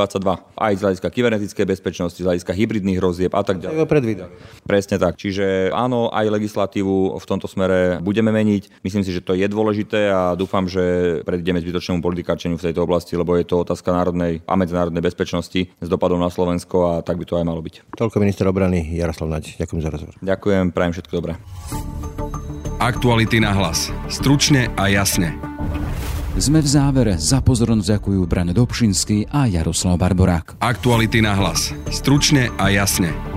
Aj 0.57 0.73
z 0.73 0.81
hľadiska 0.81 1.07
kybernetickej 1.07 1.65
bezpečnosti, 1.67 2.19
z 2.19 2.25
hľadiska 2.25 2.51
hybridných 2.53 2.97
hrozieb 2.97 3.31
a 3.37 3.43
tak 3.45 3.61
ďalej. 3.61 3.85
Presne 4.65 4.95
tak. 4.97 5.19
Čiže 5.19 5.69
áno, 5.69 6.09
aj 6.09 6.25
legislatívu 6.33 7.17
v 7.19 7.25
tomto 7.25 7.45
smere 7.45 7.99
budeme 8.01 8.33
meniť. 8.33 8.81
Myslím 8.81 9.03
si, 9.03 9.13
že 9.13 9.21
to 9.21 9.37
je 9.37 9.45
dôležité 9.45 10.09
a 10.09 10.33
dúfam, 10.33 10.65
že 10.65 11.19
predídeme 11.27 11.61
zbytočnému 11.61 11.99
politikáčeniu 12.01 12.57
v 12.57 12.65
tejto 12.71 12.83
oblasti, 12.83 13.13
lebo 13.19 13.35
je 13.37 13.45
to 13.45 13.61
otázka 13.61 13.93
národnej 13.93 14.41
a 14.47 14.53
medzinárodnej 14.57 15.03
bezpečnosti 15.03 15.69
s 15.69 15.87
dopadom 15.87 16.17
na 16.17 16.31
Slovensko 16.31 16.99
a 16.99 17.05
tak 17.05 17.19
by 17.19 17.25
to 17.27 17.37
aj 17.37 17.45
malo 17.45 17.61
byť. 17.61 17.95
Toľko 17.95 18.17
minister 18.23 18.47
obrany 18.47 18.95
Jaroslav 18.95 19.29
Naď. 19.29 19.59
Ďakujem 19.59 19.81
za 19.83 19.89
rozhovor. 19.91 20.15
Ďakujem, 20.23 20.65
prajem 20.71 20.93
všetko 20.97 21.13
dobré. 21.13 21.33
Aktuality 22.83 23.39
na 23.39 23.55
hlas. 23.55 23.93
Stručne 24.11 24.67
a 24.75 24.91
jasne. 24.91 25.39
Sme 26.33 26.65
v 26.65 26.69
závere. 26.69 27.13
Za 27.21 27.45
pozornosť 27.45 27.93
ďakujú 27.93 28.25
Brane 28.25 28.57
Dobšinský 28.57 29.29
a 29.29 29.45
Jaroslav 29.45 30.01
Barborák. 30.01 30.57
Aktuality 30.65 31.21
na 31.21 31.37
hlas. 31.37 31.69
Stručne 31.93 32.49
a 32.57 32.73
jasne. 32.73 33.32